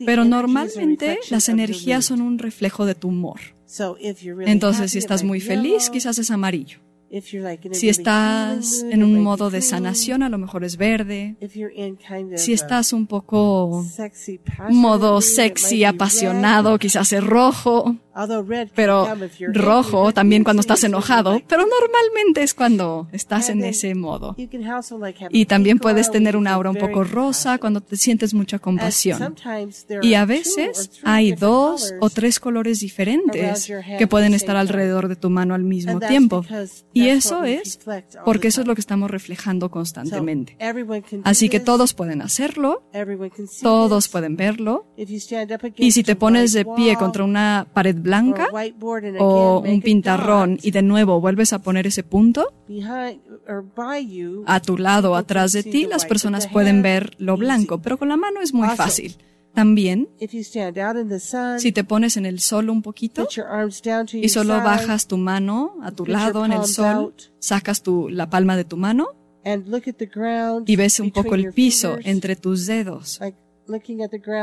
pero 0.05 0.25
normalmente 0.25 1.19
las 1.29 1.49
energías 1.49 2.05
son 2.05 2.21
un 2.21 2.37
reflejo 2.37 2.85
de 2.85 2.95
tu 2.95 3.07
humor. 3.07 3.56
Entonces, 4.47 4.91
si 4.91 4.97
estás 4.97 5.23
muy 5.23 5.39
feliz, 5.41 5.89
quizás 5.89 6.17
es 6.17 6.31
amarillo. 6.31 6.79
Si 7.71 7.89
estás 7.89 8.83
en 8.89 9.03
un 9.03 9.21
modo 9.21 9.49
de 9.49 9.61
sanación, 9.61 10.23
a 10.23 10.29
lo 10.29 10.37
mejor 10.37 10.63
es 10.63 10.77
verde. 10.77 11.35
Si 12.35 12.53
estás 12.53 12.93
un 12.93 13.07
poco 13.07 13.85
modo 14.69 15.21
sexy, 15.21 15.83
apasionado, 15.85 16.77
quizás 16.77 17.13
es 17.13 17.23
rojo 17.23 17.97
pero 18.73 19.07
rojo 19.53 20.11
también 20.11 20.43
cuando 20.43 20.61
estás 20.61 20.83
enojado, 20.83 21.39
pero 21.47 21.63
normalmente 21.67 22.41
es 22.41 22.53
cuando 22.53 23.07
estás 23.11 23.49
en 23.49 23.63
ese 23.63 23.93
modo. 23.93 24.35
Y 25.29 25.45
también 25.45 25.77
puedes 25.77 26.09
tener 26.09 26.35
una 26.35 26.53
aura 26.53 26.71
un 26.71 26.77
poco 26.77 27.03
rosa 27.03 27.59
cuando 27.59 27.81
te 27.81 27.95
sientes 27.95 28.33
mucha 28.33 28.57
compasión. 28.57 29.35
Y 30.01 30.15
a 30.15 30.25
veces 30.25 30.89
hay 31.03 31.33
dos 31.33 31.93
o 31.99 32.09
tres 32.09 32.39
colores 32.39 32.79
diferentes 32.79 33.71
que 33.97 34.07
pueden 34.07 34.33
estar 34.33 34.55
alrededor 34.55 35.07
de 35.07 35.15
tu 35.15 35.29
mano 35.29 35.53
al 35.53 35.63
mismo 35.63 35.99
tiempo. 35.99 36.43
Y 36.97 37.09
eso 37.09 37.43
es 37.43 37.79
porque 38.25 38.47
eso 38.47 38.61
es 38.61 38.67
lo 38.67 38.75
que 38.75 38.81
estamos 38.81 39.09
reflejando 39.11 39.69
constantemente. 39.69 40.57
Así 41.23 41.49
que 41.49 41.59
todos 41.59 41.93
pueden 41.93 42.21
hacerlo, 42.21 42.83
todos 43.61 44.07
pueden 44.07 44.35
verlo. 44.35 44.85
Y 45.77 45.91
si 45.91 46.03
te 46.03 46.15
pones 46.15 46.53
de 46.53 46.65
pie 46.65 46.95
contra 46.95 47.23
una 47.23 47.67
pared 47.73 47.95
blanca 47.95 48.47
o 49.19 49.59
un 49.59 49.81
pintarrón 49.81 50.57
y 50.61 50.71
de 50.71 50.81
nuevo 50.81 51.19
vuelves 51.21 51.53
a 51.53 51.59
poner 51.61 51.87
ese 51.87 52.03
punto, 52.03 52.53
a 54.45 54.59
tu 54.59 54.77
lado 54.77 55.11
o 55.11 55.15
atrás 55.15 55.51
de 55.51 55.63
ti, 55.63 55.85
las 55.85 56.05
personas 56.05 56.47
pueden 56.47 56.81
ver 56.81 57.11
lo 57.19 57.37
blanco, 57.37 57.79
pero 57.81 57.97
con 57.97 58.09
la 58.09 58.17
mano 58.17 58.41
es 58.41 58.53
muy 58.53 58.67
fácil. 58.69 59.15
También, 59.57 60.07
si 61.57 61.71
te 61.71 61.83
pones 61.83 62.15
en 62.15 62.27
el 62.27 62.39
sol 62.39 62.69
un 62.69 62.83
poquito 62.83 63.27
y 64.13 64.29
solo 64.29 64.53
bajas 64.57 65.07
tu 65.07 65.17
mano 65.17 65.73
a 65.81 65.89
tu 65.89 66.05
lado 66.05 66.45
en 66.45 66.51
el 66.51 66.65
sol, 66.65 67.15
sacas 67.39 67.81
tu, 67.81 68.07
la 68.07 68.29
palma 68.29 68.55
de 68.55 68.65
tu 68.65 68.77
mano 68.77 69.07
y 70.67 70.75
ves 70.75 70.99
un 70.99 71.09
poco 71.09 71.33
el 71.33 71.53
piso 71.53 71.97
entre 72.03 72.35
tus 72.35 72.67
dedos 72.67 73.19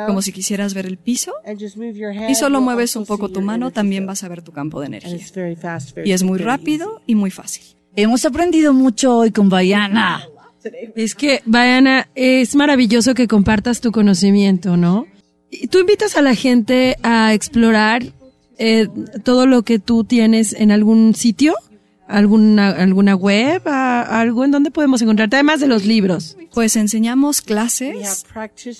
como 0.06 0.20
si 0.20 0.32
quisieras 0.32 0.74
ver 0.74 0.86
el 0.86 0.98
piso 0.98 1.32
y 2.28 2.34
solo 2.34 2.60
mueves 2.60 2.96
un 2.96 3.06
poco 3.06 3.28
tu 3.28 3.40
mano, 3.40 3.70
también 3.70 4.06
vas 4.06 4.24
a 4.24 4.28
ver 4.28 4.42
tu 4.42 4.50
campo 4.50 4.80
de 4.80 4.86
energía. 4.86 5.64
Y 6.04 6.10
es 6.10 6.24
muy 6.24 6.40
rápido 6.40 7.02
y 7.06 7.14
muy 7.14 7.30
fácil. 7.30 7.62
Hemos 7.94 8.24
aprendido 8.24 8.72
mucho 8.72 9.16
hoy 9.16 9.30
con 9.30 9.48
Bayana. 9.48 10.26
Es 10.94 11.14
que, 11.14 11.42
Bayana, 11.44 12.08
es 12.14 12.54
maravilloso 12.54 13.14
que 13.14 13.28
compartas 13.28 13.80
tu 13.80 13.92
conocimiento, 13.92 14.76
¿no? 14.76 15.06
Tú 15.70 15.78
invitas 15.78 16.16
a 16.16 16.22
la 16.22 16.34
gente 16.34 16.96
a 17.02 17.34
explorar 17.34 18.02
eh, 18.58 18.88
todo 19.24 19.46
lo 19.46 19.62
que 19.62 19.78
tú 19.78 20.04
tienes 20.04 20.52
en 20.52 20.70
algún 20.70 21.14
sitio 21.14 21.54
alguna, 22.06 22.70
alguna 22.70 23.14
web, 23.14 23.62
algo 23.66 24.44
en 24.44 24.50
donde 24.50 24.70
podemos 24.70 25.00
encontrarte, 25.02 25.36
además 25.36 25.60
de 25.60 25.66
los 25.66 25.84
libros? 25.84 26.36
Pues 26.52 26.76
enseñamos 26.76 27.40
clases, 27.40 28.26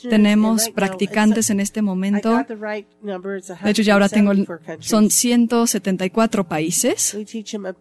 tenemos 0.09 0.69
practicantes 0.71 1.51
en 1.51 1.61
este 1.61 1.83
momento. 1.83 2.45
De 2.45 3.71
hecho, 3.71 3.83
ya 3.83 3.95
ahora 3.95 4.09
tengo, 4.09 4.33
son 4.79 5.11
174 5.11 6.45
países. 6.47 7.17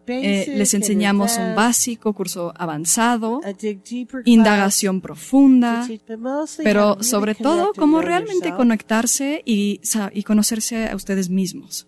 Eh, 0.06 0.54
les 0.56 0.74
enseñamos 0.74 1.38
un 1.38 1.54
básico, 1.54 2.12
curso 2.12 2.52
avanzado, 2.56 3.40
indagación 4.24 5.00
profunda, 5.00 5.86
pero 6.62 7.02
sobre 7.02 7.34
todo 7.34 7.72
cómo 7.76 8.00
realmente 8.02 8.52
conectarse 8.54 9.42
y, 9.44 9.80
y 10.12 10.22
conocerse 10.22 10.88
a 10.88 10.96
ustedes 10.96 11.30
mismos. 11.30 11.86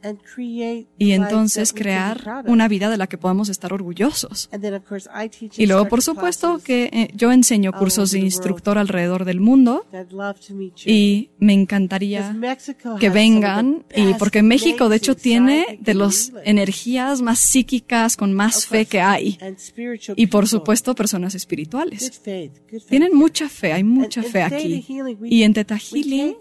Y 0.98 1.12
entonces 1.12 1.72
crear 1.72 2.44
una 2.46 2.68
vida 2.68 2.88
de 2.88 2.96
la 2.96 3.06
que 3.06 3.18
podamos 3.18 3.45
estar 3.48 3.72
orgullosos. 3.72 4.48
Y 5.56 5.66
luego, 5.66 5.88
por 5.88 6.02
supuesto, 6.02 6.60
que 6.62 6.90
eh, 6.92 7.10
yo 7.14 7.32
enseño 7.32 7.72
cursos 7.72 8.10
de 8.12 8.20
instructor 8.20 8.78
alrededor 8.78 9.24
del 9.24 9.40
mundo 9.40 9.86
y 10.84 11.30
me 11.38 11.52
encantaría 11.52 12.36
que 13.00 13.10
vengan 13.10 13.84
y 13.94 14.14
porque 14.14 14.42
México 14.42 14.88
de 14.88 14.96
hecho 14.96 15.14
tiene 15.14 15.78
de 15.80 15.94
las 15.94 16.32
energías 16.44 17.22
más 17.22 17.40
psíquicas 17.40 18.16
con 18.16 18.32
más 18.32 18.66
fe 18.66 18.86
que 18.86 19.00
hay. 19.00 19.38
y 20.16 20.26
por 20.26 20.48
supuesto 20.48 20.94
personas 20.94 21.34
espirituales. 21.34 22.22
Tienen 22.88 23.14
mucha 23.14 23.48
fe, 23.48 23.72
hay 23.72 23.84
mucha 23.84 24.22
fe 24.22 24.42
aquí. 24.42 24.84
Y 25.24 25.42
en 25.42 25.54
Teta 25.54 25.78
Healing 25.78 26.36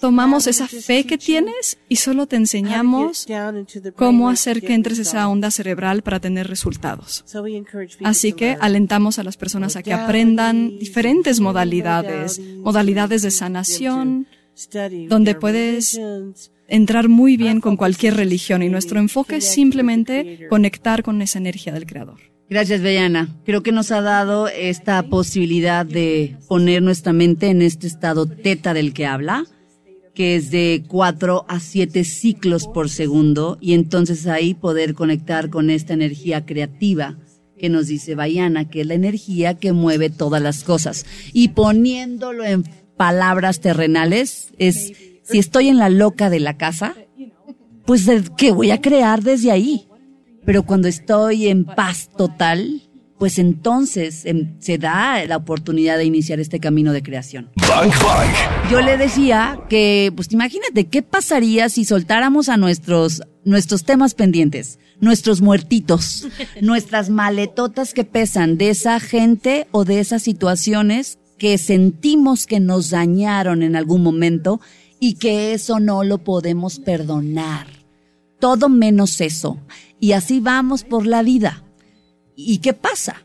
tomamos 0.00 0.46
esa 0.46 0.66
fe 0.68 1.04
que 1.04 1.18
tienes 1.18 1.78
y 1.88 1.96
solo 1.96 2.26
te 2.26 2.36
enseñamos 2.36 3.26
cómo 3.96 4.28
hacer 4.30 4.60
que 4.60 4.74
entres 4.74 4.98
esa 4.98 5.28
onda 5.28 5.50
cerebral 5.50 5.91
para 6.00 6.18
tener 6.18 6.48
resultados. 6.48 7.24
Así 8.02 8.32
que 8.32 8.56
alentamos 8.58 9.18
a 9.18 9.24
las 9.24 9.36
personas 9.36 9.76
a 9.76 9.82
que 9.82 9.92
aprendan 9.92 10.78
diferentes 10.78 11.40
modalidades, 11.40 12.40
modalidades 12.58 13.20
de 13.20 13.30
sanación, 13.30 14.26
donde 15.08 15.34
puedes 15.34 16.00
entrar 16.68 17.10
muy 17.10 17.36
bien 17.36 17.60
con 17.60 17.76
cualquier 17.76 18.16
religión 18.16 18.62
y 18.62 18.70
nuestro 18.70 18.98
enfoque 18.98 19.36
es 19.36 19.44
simplemente 19.44 20.46
conectar 20.48 21.02
con 21.02 21.20
esa 21.20 21.38
energía 21.38 21.74
del 21.74 21.86
Creador. 21.86 22.18
Gracias, 22.48 22.82
Bellana. 22.82 23.28
Creo 23.44 23.62
que 23.62 23.72
nos 23.72 23.90
ha 23.92 24.02
dado 24.02 24.48
esta 24.48 25.02
posibilidad 25.04 25.86
de 25.86 26.36
poner 26.48 26.82
nuestra 26.82 27.12
mente 27.12 27.48
en 27.48 27.62
este 27.62 27.86
estado 27.86 28.26
teta 28.26 28.74
del 28.74 28.92
que 28.92 29.06
habla 29.06 29.46
que 30.14 30.36
es 30.36 30.50
de 30.50 30.84
4 30.88 31.46
a 31.48 31.60
7 31.60 32.04
ciclos 32.04 32.66
por 32.66 32.90
segundo 32.90 33.58
y 33.60 33.74
entonces 33.74 34.26
ahí 34.26 34.54
poder 34.54 34.94
conectar 34.94 35.50
con 35.50 35.70
esta 35.70 35.94
energía 35.94 36.44
creativa 36.44 37.18
que 37.58 37.68
nos 37.68 37.86
dice 37.86 38.14
Bayana, 38.14 38.68
que 38.68 38.80
es 38.80 38.86
la 38.86 38.94
energía 38.94 39.54
que 39.54 39.72
mueve 39.72 40.10
todas 40.10 40.42
las 40.42 40.64
cosas. 40.64 41.06
Y 41.32 41.48
poniéndolo 41.48 42.44
en 42.44 42.64
palabras 42.96 43.60
terrenales, 43.60 44.52
es 44.58 44.92
si 45.22 45.38
estoy 45.38 45.68
en 45.68 45.78
la 45.78 45.88
loca 45.88 46.28
de 46.28 46.40
la 46.40 46.56
casa, 46.56 46.94
pues 47.86 48.06
¿qué 48.36 48.50
voy 48.50 48.70
a 48.70 48.80
crear 48.80 49.22
desde 49.22 49.50
ahí? 49.50 49.86
Pero 50.44 50.64
cuando 50.64 50.88
estoy 50.88 51.46
en 51.46 51.64
paz 51.64 52.10
total, 52.16 52.82
pues 53.22 53.38
entonces 53.38 54.26
em, 54.26 54.58
se 54.58 54.78
da 54.78 55.24
la 55.26 55.36
oportunidad 55.36 55.96
de 55.96 56.04
iniciar 56.04 56.40
este 56.40 56.58
camino 56.58 56.92
de 56.92 57.04
creación. 57.04 57.52
Yo 58.68 58.80
le 58.80 58.96
decía 58.96 59.60
que, 59.68 60.12
pues 60.16 60.32
imagínate, 60.32 60.88
¿qué 60.88 61.02
pasaría 61.02 61.68
si 61.68 61.84
soltáramos 61.84 62.48
a 62.48 62.56
nuestros, 62.56 63.22
nuestros 63.44 63.84
temas 63.84 64.14
pendientes, 64.14 64.80
nuestros 64.98 65.40
muertitos, 65.40 66.26
nuestras 66.60 67.10
maletotas 67.10 67.94
que 67.94 68.02
pesan 68.02 68.58
de 68.58 68.70
esa 68.70 68.98
gente 68.98 69.68
o 69.70 69.84
de 69.84 70.00
esas 70.00 70.24
situaciones 70.24 71.20
que 71.38 71.58
sentimos 71.58 72.48
que 72.48 72.58
nos 72.58 72.90
dañaron 72.90 73.62
en 73.62 73.76
algún 73.76 74.02
momento 74.02 74.60
y 74.98 75.14
que 75.14 75.54
eso 75.54 75.78
no 75.78 76.02
lo 76.02 76.18
podemos 76.18 76.80
perdonar? 76.80 77.68
Todo 78.40 78.68
menos 78.68 79.20
eso. 79.20 79.60
Y 80.00 80.10
así 80.10 80.40
vamos 80.40 80.82
por 80.82 81.06
la 81.06 81.22
vida 81.22 81.61
¿Y 82.46 82.58
qué 82.58 82.72
pasa? 82.72 83.24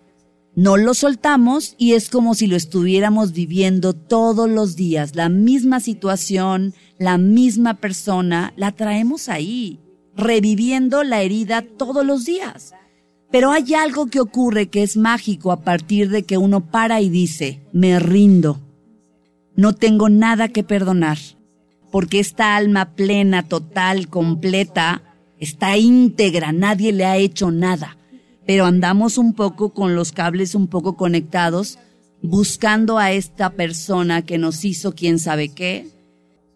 No 0.55 0.75
lo 0.75 0.95
soltamos 0.95 1.75
y 1.77 1.93
es 1.93 2.09
como 2.09 2.33
si 2.33 2.47
lo 2.47 2.55
estuviéramos 2.55 3.31
viviendo 3.31 3.93
todos 3.93 4.49
los 4.49 4.75
días. 4.75 5.15
La 5.15 5.29
misma 5.29 5.79
situación, 5.79 6.73
la 6.97 7.19
misma 7.19 7.75
persona, 7.75 8.53
la 8.55 8.71
traemos 8.71 9.29
ahí, 9.29 9.79
reviviendo 10.15 11.03
la 11.03 11.21
herida 11.21 11.61
todos 11.61 12.03
los 12.03 12.25
días. 12.25 12.73
Pero 13.29 13.51
hay 13.51 13.75
algo 13.75 14.07
que 14.07 14.19
ocurre 14.19 14.69
que 14.69 14.81
es 14.81 14.97
mágico 14.97 15.51
a 15.51 15.61
partir 15.61 16.09
de 16.09 16.23
que 16.23 16.39
uno 16.39 16.71
para 16.71 17.01
y 17.01 17.09
dice, 17.09 17.61
me 17.71 17.99
rindo. 17.99 18.59
No 19.55 19.73
tengo 19.73 20.09
nada 20.09 20.47
que 20.47 20.63
perdonar, 20.63 21.19
porque 21.91 22.19
esta 22.19 22.55
alma 22.55 22.95
plena, 22.95 23.43
total, 23.43 24.07
completa, 24.07 25.03
está 25.39 25.77
íntegra, 25.77 26.51
nadie 26.51 26.93
le 26.93 27.05
ha 27.05 27.17
hecho 27.17 27.51
nada 27.51 27.96
pero 28.47 28.65
andamos 28.65 29.17
un 29.17 29.33
poco 29.33 29.73
con 29.73 29.93
los 29.93 30.13
cables 30.13 30.55
un 30.55 30.67
poco 30.67 30.95
conectados, 30.95 31.77
buscando 32.21 32.97
a 32.97 33.11
esta 33.11 33.51
persona 33.51 34.25
que 34.25 34.37
nos 34.37 34.63
hizo 34.63 34.93
quién 34.93 35.19
sabe 35.19 35.49
qué, 35.49 35.89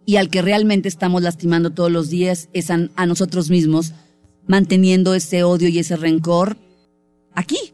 y 0.06 0.16
al 0.16 0.30
que 0.30 0.42
realmente 0.42 0.88
estamos 0.88 1.22
lastimando 1.22 1.72
todos 1.72 1.92
los 1.92 2.10
días 2.10 2.48
es 2.54 2.72
a, 2.72 2.78
nosotros 3.06 3.50
mismos, 3.50 3.94
manteniendo 4.48 5.14
ese 5.14 5.44
odio 5.44 5.68
y 5.68 5.80
ese 5.80 5.98
rencor 5.98 6.56
aquí, 7.36 7.74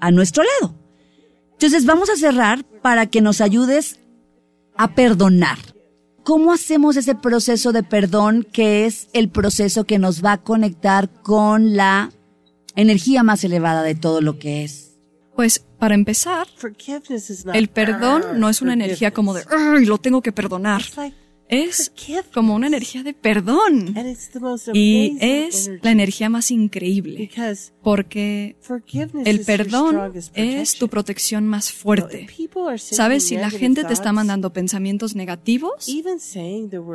a 0.00 0.10
nuestro 0.10 0.42
lado. 0.42 0.74
Entonces 1.52 1.84
vamos 1.84 2.08
a 2.08 2.16
cerrar 2.16 2.64
para 2.80 3.06
que 3.06 3.20
nos 3.20 3.42
ayudes 3.42 4.00
a 4.76 4.94
perdonar. 4.94 5.58
¿Cómo 6.24 6.52
hacemos 6.52 6.96
ese 6.96 7.14
proceso 7.14 7.72
de 7.72 7.82
perdón 7.82 8.46
que 8.50 8.86
es 8.86 9.08
el 9.12 9.28
proceso 9.28 9.84
que 9.84 9.98
nos 9.98 10.24
va 10.24 10.32
a 10.32 10.42
conectar 10.42 11.10
con 11.22 11.76
la 11.76 12.12
energía 12.76 13.22
más 13.22 13.44
elevada 13.44 13.82
de 13.82 13.94
todo 13.94 14.20
lo 14.20 14.38
que 14.38 14.64
es? 14.64 14.98
Pues 15.34 15.64
para 15.78 15.94
empezar, 15.94 16.46
el 17.54 17.68
perdón 17.68 18.22
no 18.38 18.48
es 18.48 18.60
una 18.62 18.74
energía 18.74 19.12
como 19.12 19.34
de, 19.34 19.42
¡ay, 19.50 19.86
lo 19.86 19.98
tengo 19.98 20.20
que 20.20 20.32
perdonar! 20.32 20.82
Es 21.48 21.92
como 22.32 22.54
una 22.54 22.66
energía 22.66 23.02
de 23.02 23.12
perdón. 23.12 23.94
Y 24.72 25.16
es 25.20 25.70
la 25.82 25.90
energía 25.90 26.30
más 26.30 26.50
increíble. 26.50 27.30
Porque 27.82 28.56
el 29.24 29.40
perdón 29.40 30.12
es 30.34 30.76
tu 30.76 30.88
protección 30.88 31.46
más 31.46 31.72
fuerte. 31.72 32.26
¿Sabes? 32.76 33.26
Si 33.26 33.36
la 33.36 33.50
gente 33.50 33.84
te 33.84 33.92
está 33.92 34.12
mandando 34.12 34.52
pensamientos 34.52 35.14
negativos, 35.14 35.88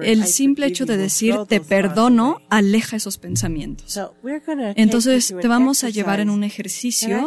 el 0.02 0.26
simple 0.26 0.68
hecho 0.68 0.86
de 0.86 0.98
decir 0.98 1.36
te 1.48 1.60
perdono 1.60 2.42
aleja 2.50 2.96
esos 2.96 3.18
pensamientos. 3.18 4.00
Entonces 4.76 5.34
te 5.40 5.48
vamos 5.48 5.84
a 5.84 5.90
llevar 5.90 6.20
en 6.20 6.30
un 6.30 6.44
ejercicio 6.44 7.26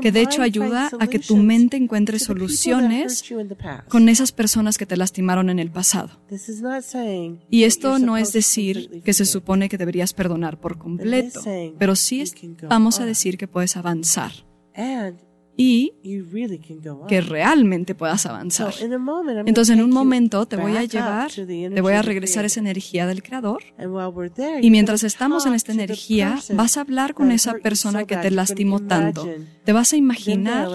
que 0.00 0.12
de 0.12 0.20
hecho 0.20 0.42
ayuda 0.42 0.90
a 0.98 1.06
que 1.06 1.18
tu 1.18 1.36
mente 1.36 1.76
encuentre 1.76 2.18
soluciones 2.18 3.24
con 3.88 4.08
esas 4.08 4.32
personas 4.32 4.78
que 4.78 4.86
te 4.86 4.96
lastimaron 4.96 5.50
en 5.50 5.58
el 5.58 5.70
pasado. 5.70 6.10
Y 7.50 7.64
esto 7.64 7.98
no 7.98 8.16
es 8.16 8.32
decir 8.32 9.02
que 9.04 9.12
se 9.12 9.24
supone 9.24 9.68
que 9.68 9.78
deberías 9.78 10.12
perdonar 10.12 10.60
por 10.60 10.78
completo, 10.78 11.42
pero 11.78 11.96
sí 11.96 12.24
vamos 12.68 12.91
a 13.00 13.06
decir 13.06 13.38
que 13.38 13.48
puedes 13.48 13.76
avanzar 13.76 14.32
y 15.56 15.92
que 17.08 17.20
realmente 17.20 17.94
puedas 17.94 18.24
avanzar. 18.26 18.72
Entonces, 19.46 19.74
en 19.74 19.82
un 19.82 19.90
momento 19.90 20.46
te 20.46 20.56
voy 20.56 20.76
a 20.76 20.84
llevar, 20.84 21.30
te 21.30 21.80
voy 21.80 21.92
a 21.92 22.02
regresar 22.02 22.44
esa 22.44 22.60
energía 22.60 23.06
del 23.06 23.22
Creador. 23.22 23.62
Y 24.60 24.70
mientras 24.70 25.02
estamos 25.02 25.46
en 25.46 25.54
esta 25.54 25.72
energía, 25.72 26.38
vas 26.54 26.76
a 26.76 26.80
hablar 26.80 27.14
con 27.14 27.30
esa 27.30 27.54
persona 27.54 28.04
que 28.04 28.16
te 28.16 28.30
lastimó 28.30 28.80
tanto. 28.80 29.28
Te 29.64 29.72
vas 29.72 29.92
a 29.92 29.96
imaginar 29.96 30.68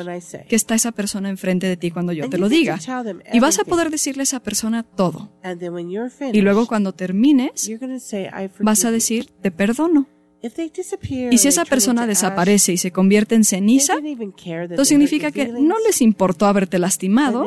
que 0.47 0.55
está 0.55 0.75
esa 0.75 0.91
persona 0.91 1.29
enfrente 1.29 1.67
de 1.67 1.77
ti 1.77 1.91
cuando 1.91 2.13
yo 2.13 2.29
te 2.29 2.37
lo 2.37 2.47
diga. 2.49 2.79
Y 3.33 3.39
vas 3.39 3.59
a 3.59 3.63
poder 3.63 3.89
decirle 3.89 4.21
a 4.21 4.23
esa 4.23 4.41
persona 4.41 4.83
todo. 4.83 5.29
Y 6.33 6.41
luego 6.41 6.67
cuando 6.67 6.93
termines, 6.93 7.69
vas 8.59 8.85
a 8.85 8.91
decir, 8.91 9.31
te 9.41 9.51
perdono. 9.51 10.07
Y 11.31 11.37
si 11.37 11.47
esa 11.47 11.65
persona 11.65 12.05
desaparece 12.05 12.73
y 12.73 12.77
se 12.77 12.91
convierte 12.91 13.35
en 13.35 13.43
ceniza, 13.43 13.95
eso 14.71 14.85
significa 14.85 15.31
que 15.31 15.47
no 15.47 15.75
les 15.85 16.01
importó 16.01 16.45
haberte 16.45 16.79
lastimado, 16.79 17.45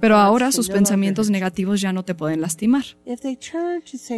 pero 0.00 0.16
ahora 0.16 0.52
sus 0.52 0.68
pensamientos 0.68 1.30
negativos 1.30 1.80
ya 1.80 1.92
no 1.92 2.04
te 2.04 2.14
pueden 2.14 2.40
lastimar. 2.40 2.84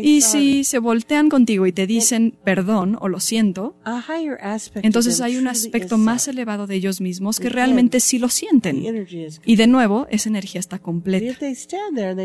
Y 0.01 0.21
si 0.21 0.65
se 0.65 0.79
voltean 0.79 1.29
contigo 1.29 1.67
y 1.67 1.73
te 1.73 1.87
dicen 1.87 2.37
perdón 2.45 2.97
o 3.01 3.09
lo 3.09 3.21
siento, 3.21 3.77
entonces 4.83 5.21
hay 5.21 5.37
un 5.37 5.49
aspecto 5.49 5.99
más 5.99 6.29
elevado 6.29 6.67
de 6.67 6.77
ellos 6.77 7.01
mismos 7.01 7.41
que 7.41 7.49
realmente 7.49 8.01
sí 8.01 8.19
lo 8.19 8.29
sienten. 8.29 8.85
Y 9.45 9.57
de 9.57 9.67
nuevo, 9.67 10.07
esa 10.11 10.29
energía 10.29 10.61
está 10.61 10.79
completa. 10.79 11.39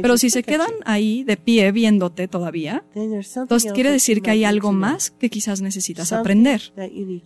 Pero 0.01 0.17
si 0.17 0.29
se 0.29 0.43
quedan 0.43 0.71
ahí 0.85 1.23
de 1.23 1.37
pie 1.37 1.71
viéndote 1.71 2.27
todavía, 2.27 2.83
entonces 2.95 3.73
quiere 3.73 3.91
decir 3.91 4.21
que 4.21 4.31
hay 4.31 4.43
algo 4.43 4.71
más 4.71 5.11
que 5.11 5.29
quizás 5.29 5.62
necesitas 5.63 6.11
aprender. 6.13 6.61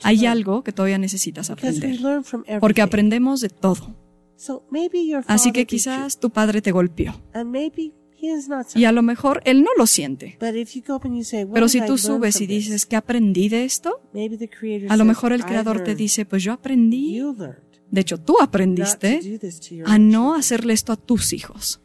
Hay 0.03 0.25
algo 0.25 0.63
que 0.63 0.71
todavía 0.71 0.97
necesitas 0.97 1.49
aprender. 1.49 1.99
Porque 2.61 2.81
aprendemos 2.81 3.41
de 3.41 3.49
todo. 3.49 3.95
Así 5.27 5.51
que 5.51 5.65
quizás 5.65 6.19
tu 6.19 6.29
padre 6.29 6.61
te 6.61 6.71
golpeó. 6.71 7.21
Y 8.75 8.85
a 8.85 8.91
lo 8.91 9.01
mejor 9.01 9.41
él 9.45 9.63
no 9.63 9.69
lo 9.77 9.85
siente. 9.85 10.37
Pero 10.39 11.69
si 11.69 11.85
tú 11.85 11.97
subes 11.97 12.41
y 12.41 12.47
dices 12.47 12.85
que 12.85 12.95
aprendí 12.95 13.49
de 13.49 13.65
esto, 13.65 14.01
a 14.89 14.97
lo 14.97 15.05
mejor 15.05 15.33
el 15.33 15.45
creador 15.45 15.83
te 15.83 15.95
dice, 15.95 16.25
pues 16.25 16.43
yo 16.43 16.53
aprendí. 16.53 17.21
De 17.89 18.01
hecho, 18.01 18.19
tú 18.19 18.35
aprendiste 18.41 19.39
a 19.85 19.97
no 19.97 20.35
hacerle 20.35 20.73
esto 20.73 20.91
a 20.91 20.97
tus 20.97 21.33
hijos. 21.33 21.81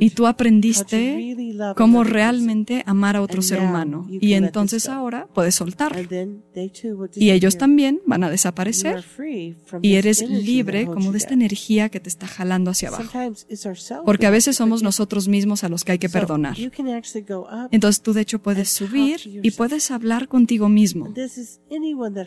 Y 0.00 0.10
tú 0.10 0.26
aprendiste 0.26 1.36
cómo 1.76 2.04
realmente 2.04 2.82
amar 2.86 3.16
a 3.16 3.22
otro 3.22 3.42
ser 3.42 3.60
humano. 3.60 4.06
Y 4.08 4.34
entonces 4.34 4.88
ahora 4.88 5.26
puedes 5.32 5.54
soltarlo. 5.54 6.02
Y 7.14 7.30
ellos 7.30 7.58
también 7.58 8.00
van 8.06 8.24
a 8.24 8.30
desaparecer. 8.30 9.04
Y 9.80 9.94
eres 9.94 10.28
libre 10.28 10.86
como 10.86 11.12
de 11.12 11.18
esta 11.18 11.34
energía 11.34 11.88
que 11.88 12.00
te 12.00 12.08
está 12.08 12.26
jalando 12.26 12.70
hacia 12.70 12.88
abajo. 12.88 13.34
Porque 14.04 14.26
a 14.26 14.30
veces 14.30 14.56
somos 14.56 14.82
nosotros 14.82 15.28
mismos 15.28 15.64
a 15.64 15.68
los 15.68 15.84
que 15.84 15.92
hay 15.92 15.98
que 15.98 16.08
perdonar. 16.08 16.56
Entonces 17.70 18.02
tú 18.02 18.12
de 18.12 18.20
hecho 18.20 18.40
puedes 18.40 18.68
subir 18.68 19.20
y 19.42 19.50
puedes 19.52 19.90
hablar 19.90 20.28
contigo 20.28 20.68
mismo. 20.68 21.12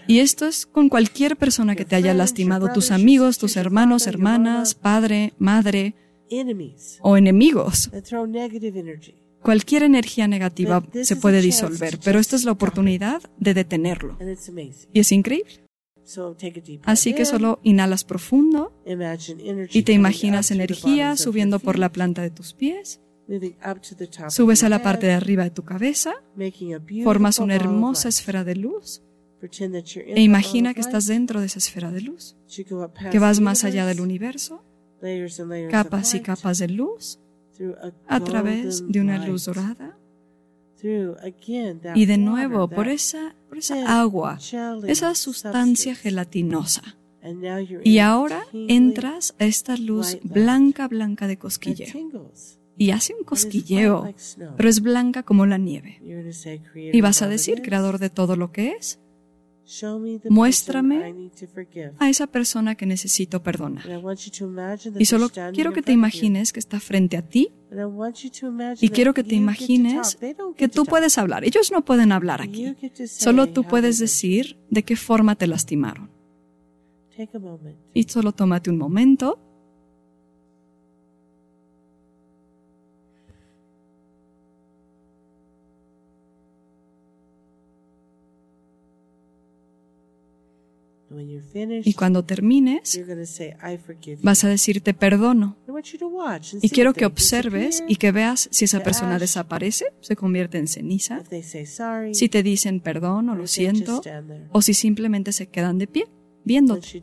Y 0.07 0.19
esto 0.19 0.45
es 0.45 0.65
con 0.65 0.89
cualquier 0.89 1.37
persona 1.37 1.75
que 1.75 1.85
te 1.85 1.95
haya 1.95 2.13
lastimado, 2.13 2.73
tus 2.73 2.91
amigos, 2.91 3.37
tus 3.37 3.55
hermanos, 3.55 4.07
hermanas, 4.07 4.75
padre, 4.75 5.33
madre 5.37 5.95
o 7.01 7.17
enemigos. 7.17 7.91
Cualquier 9.41 9.83
energía 9.83 10.27
negativa 10.27 10.83
se 11.03 11.15
puede 11.15 11.39
disolver, 11.39 11.99
pero 12.03 12.19
esta 12.19 12.35
es 12.35 12.45
la 12.45 12.51
oportunidad 12.51 13.21
de 13.39 13.53
detenerlo. 13.53 14.17
Y 14.91 14.99
es 14.99 15.11
increíble. 15.11 15.65
Así 16.83 17.13
que 17.13 17.25
solo 17.25 17.59
inhalas 17.63 18.03
profundo 18.03 18.73
y 19.71 19.83
te 19.83 19.93
imaginas 19.93 20.51
energía 20.51 21.15
subiendo 21.15 21.59
por 21.59 21.79
la 21.79 21.91
planta 21.91 22.21
de 22.21 22.31
tus 22.31 22.53
pies. 22.53 23.01
Subes 24.29 24.63
a 24.63 24.69
la 24.69 24.83
parte 24.83 25.07
de 25.07 25.13
arriba 25.13 25.43
de 25.43 25.49
tu 25.49 25.63
cabeza, 25.63 26.13
formas 27.03 27.39
una 27.39 27.55
hermosa 27.55 28.09
esfera 28.09 28.43
de 28.43 28.55
luz. 28.55 29.03
E 30.07 30.21
imagina 30.21 30.73
que 30.73 30.81
estás 30.81 31.05
dentro 31.05 31.39
de 31.39 31.47
esa 31.47 31.59
esfera 31.59 31.91
de 31.91 32.01
luz, 32.01 32.35
que 33.11 33.19
vas 33.19 33.39
más 33.41 33.63
allá 33.63 33.85
del 33.85 34.01
universo 34.01 34.63
capas 35.69 36.13
y 36.13 36.21
capas 36.21 36.59
de 36.59 36.67
luz 36.69 37.19
a 38.07 38.19
través 38.19 38.83
de 38.87 39.01
una 39.01 39.25
luz 39.25 39.45
dorada. 39.45 39.97
Y 41.95 42.05
de 42.05 42.17
nuevo, 42.17 42.67
por 42.67 42.87
esa, 42.87 43.35
por 43.49 43.57
esa 43.57 44.01
agua, 44.01 44.37
esa 44.87 45.15
sustancia 45.15 45.95
gelatinosa. 45.95 46.83
Y 47.83 47.99
ahora 47.99 48.45
entras 48.53 49.35
a 49.39 49.45
esta 49.45 49.77
luz 49.77 50.19
blanca, 50.23 50.87
blanca 50.87 51.27
de 51.27 51.37
cosquilleo. 51.37 52.31
Y 52.77 52.91
hace 52.91 53.15
un 53.15 53.23
cosquilleo, 53.23 54.13
pero 54.57 54.69
es 54.69 54.81
blanca 54.81 55.23
como 55.23 55.45
la 55.45 55.57
nieve. 55.57 56.01
Y 56.75 57.01
vas 57.01 57.21
a 57.21 57.27
decir, 57.27 57.61
creador 57.61 57.99
de 57.99 58.09
todo 58.09 58.35
lo 58.35 58.51
que 58.51 58.73
es, 58.73 58.99
Muéstrame 60.29 61.29
a 61.99 62.09
esa 62.09 62.27
persona 62.27 62.75
que 62.75 62.85
necesito 62.85 63.41
perdonar. 63.41 63.85
Y 64.99 65.05
solo 65.05 65.29
quiero 65.53 65.73
que 65.73 65.81
te 65.81 65.91
imagines 65.91 66.53
que 66.53 66.59
está 66.59 66.79
frente 66.79 67.17
a 67.17 67.23
ti 67.23 67.51
y 68.79 68.89
quiero 68.89 69.13
que 69.13 69.23
te 69.23 69.35
imagines 69.35 70.17
que 70.55 70.67
tú 70.67 70.85
puedes 70.85 71.17
hablar. 71.17 71.43
Ellos 71.43 71.71
no 71.71 71.83
pueden 71.83 72.11
hablar 72.11 72.41
aquí. 72.41 72.75
Solo 73.07 73.49
tú 73.49 73.63
puedes 73.63 73.99
decir 73.99 74.57
de 74.69 74.83
qué 74.83 74.95
forma 74.95 75.35
te 75.35 75.47
lastimaron. 75.47 76.09
Y 77.93 78.03
solo 78.03 78.33
tómate 78.33 78.69
un 78.69 78.77
momento 78.77 79.39
Y 91.83 91.93
cuando 91.93 92.23
termines, 92.23 93.01
vas 94.21 94.43
a 94.43 94.49
decir 94.49 94.81
te 94.81 94.93
perdono. 94.93 95.57
Y 96.61 96.69
quiero 96.69 96.93
que 96.93 97.05
observes 97.05 97.83
y 97.87 97.95
que 97.97 98.11
veas 98.11 98.47
si 98.51 98.65
esa 98.65 98.81
persona 98.81 99.19
desaparece, 99.19 99.85
se 100.01 100.15
convierte 100.15 100.57
en 100.57 100.67
ceniza, 100.67 101.23
si 102.11 102.29
te 102.29 102.43
dicen 102.43 102.79
perdón 102.79 103.29
o 103.29 103.35
lo 103.35 103.47
siento, 103.47 104.01
o 104.51 104.61
si 104.61 104.73
simplemente 104.73 105.31
se 105.31 105.47
quedan 105.47 105.77
de 105.77 105.87
pie, 105.87 106.07
viéndote. 106.43 107.01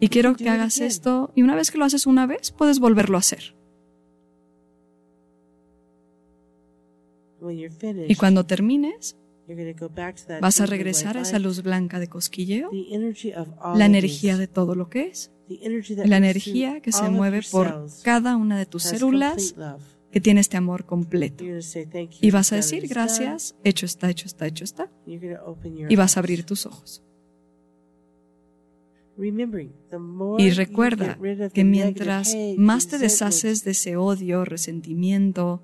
Y 0.00 0.08
quiero 0.08 0.36
que 0.36 0.48
hagas 0.48 0.78
esto. 0.78 1.32
Y 1.34 1.42
una 1.42 1.56
vez 1.56 1.70
que 1.70 1.78
lo 1.78 1.84
haces 1.84 2.06
una 2.06 2.26
vez, 2.26 2.52
puedes 2.52 2.78
volverlo 2.78 3.16
a 3.16 3.20
hacer. 3.20 3.54
Y 8.08 8.14
cuando 8.16 8.46
termines, 8.46 9.16
Vas 10.40 10.60
a 10.60 10.66
regresar 10.66 11.16
a 11.16 11.22
esa 11.22 11.38
luz 11.38 11.62
blanca 11.62 11.98
de 11.98 12.08
cosquilleo, 12.08 12.70
la 13.74 13.86
energía 13.86 14.36
de 14.36 14.46
todo 14.46 14.74
lo 14.74 14.88
que 14.90 15.08
es, 15.08 15.32
la 16.04 16.16
energía 16.16 16.80
que 16.80 16.92
se 16.92 17.08
mueve 17.08 17.40
por 17.50 17.86
cada 18.02 18.36
una 18.36 18.58
de 18.58 18.66
tus 18.66 18.82
células, 18.82 19.54
que 20.10 20.20
tiene 20.20 20.40
este 20.40 20.56
amor 20.56 20.84
completo. 20.84 21.44
Y 22.20 22.30
vas 22.30 22.52
a 22.52 22.56
decir, 22.56 22.88
gracias, 22.88 23.54
hecho 23.64 23.86
está, 23.86 24.10
hecho 24.10 24.26
está, 24.26 24.46
hecho 24.46 24.64
está. 24.64 24.90
Y 25.06 25.96
vas 25.96 26.16
a 26.16 26.20
abrir 26.20 26.44
tus 26.44 26.66
ojos. 26.66 27.02
Y 30.38 30.50
recuerda 30.50 31.18
que 31.52 31.64
mientras 31.64 32.36
más 32.56 32.86
te 32.86 32.98
deshaces 32.98 33.64
de 33.64 33.72
ese 33.72 33.96
odio, 33.96 34.44
resentimiento, 34.44 35.62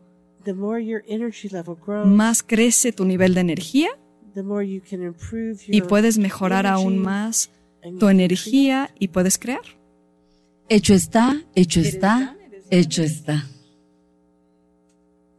más 2.07 2.42
crece 2.42 2.92
tu 2.92 3.05
nivel 3.05 3.34
de 3.34 3.40
energía 3.40 3.88
y 5.68 5.80
puedes 5.82 6.18
mejorar 6.18 6.66
aún 6.66 6.99
más 6.99 7.51
tu 7.99 8.09
energía 8.09 8.90
y 8.99 9.09
puedes 9.09 9.38
crear. 9.38 9.62
Hecho 10.68 10.95
está, 10.95 11.42
hecho 11.55 11.80
está, 11.80 12.36
hecho 12.70 13.03
está. 13.03 13.47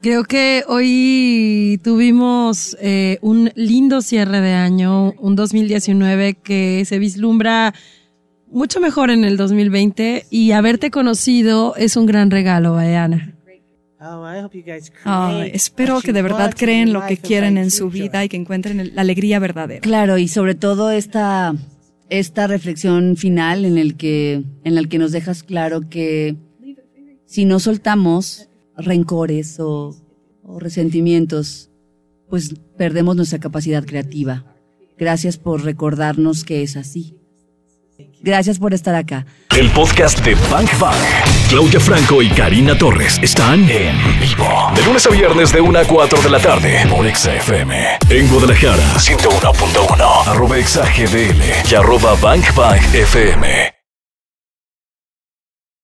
Creo 0.01 0.23
que 0.23 0.63
hoy 0.67 1.79
tuvimos 1.83 2.77
eh, 2.79 3.17
un 3.21 3.51
lindo 3.55 4.01
cierre 4.03 4.39
de 4.39 4.53
año, 4.53 5.13
un 5.13 5.35
2019 5.35 6.35
que 6.35 6.83
se 6.85 6.99
vislumbra 6.99 7.73
mucho 8.51 8.79
mejor 8.79 9.09
en 9.09 9.25
el 9.25 9.35
2020 9.35 10.27
y 10.29 10.51
haberte 10.51 10.91
conocido 10.91 11.75
es 11.75 11.97
un 11.97 12.05
gran 12.05 12.29
regalo, 12.29 12.77
Diana. 12.77 13.35
Oh, 15.05 15.41
espero 15.41 16.01
que 16.01 16.13
de 16.13 16.21
verdad 16.21 16.53
creen 16.55 16.93
lo 16.93 17.05
que 17.05 17.17
quieren 17.17 17.57
en 17.57 17.71
su 17.71 17.89
vida 17.89 18.23
y 18.23 18.29
que 18.29 18.37
encuentren 18.37 18.95
la 18.95 19.01
alegría 19.01 19.39
verdadera. 19.39 19.81
Claro, 19.81 20.17
y 20.17 20.27
sobre 20.27 20.55
todo 20.55 20.91
esta, 20.91 21.55
esta 22.09 22.47
reflexión 22.47 23.17
final 23.17 23.65
en 23.65 23.77
el 23.77 23.95
que, 23.95 24.43
en 24.63 24.77
el 24.77 24.89
que 24.89 24.99
nos 24.99 25.11
dejas 25.11 25.43
claro 25.43 25.89
que 25.89 26.35
si 27.25 27.45
no 27.45 27.59
soltamos 27.59 28.49
rencores 28.77 29.59
o, 29.59 29.95
o 30.43 30.59
resentimientos, 30.59 31.71
pues 32.29 32.53
perdemos 32.77 33.15
nuestra 33.15 33.39
capacidad 33.39 33.85
creativa. 33.85 34.55
Gracias 34.97 35.37
por 35.37 35.63
recordarnos 35.63 36.43
que 36.43 36.61
es 36.61 36.77
así. 36.77 37.17
Gracias 38.21 38.57
por 38.57 38.73
estar 38.73 38.95
acá. 38.95 39.25
El 39.55 39.69
podcast 39.69 40.19
de 40.25 40.35
Bank 40.51 40.69
Bank. 40.79 40.95
Claudia 41.49 41.79
Franco 41.79 42.21
y 42.21 42.29
Karina 42.29 42.77
Torres 42.77 43.19
están 43.21 43.69
en 43.69 43.95
vivo. 44.19 44.71
De 44.75 44.83
lunes 44.83 45.05
a 45.05 45.09
viernes 45.11 45.53
de 45.53 45.61
1 45.61 45.79
a 45.79 45.85
4 45.85 46.21
de 46.21 46.29
la 46.29 46.39
tarde 46.39 46.87
por 46.89 47.07
XFM. 47.07 47.99
En 48.09 48.27
Guadalajara, 48.27 48.95
101.1. 48.95 50.27
Arroba 50.27 50.55
XAGDL 50.57 51.71
y 51.71 51.75
arroba 51.75 52.15
Bank 52.15 52.53
Bank 52.55 52.81
FM. 52.93 53.74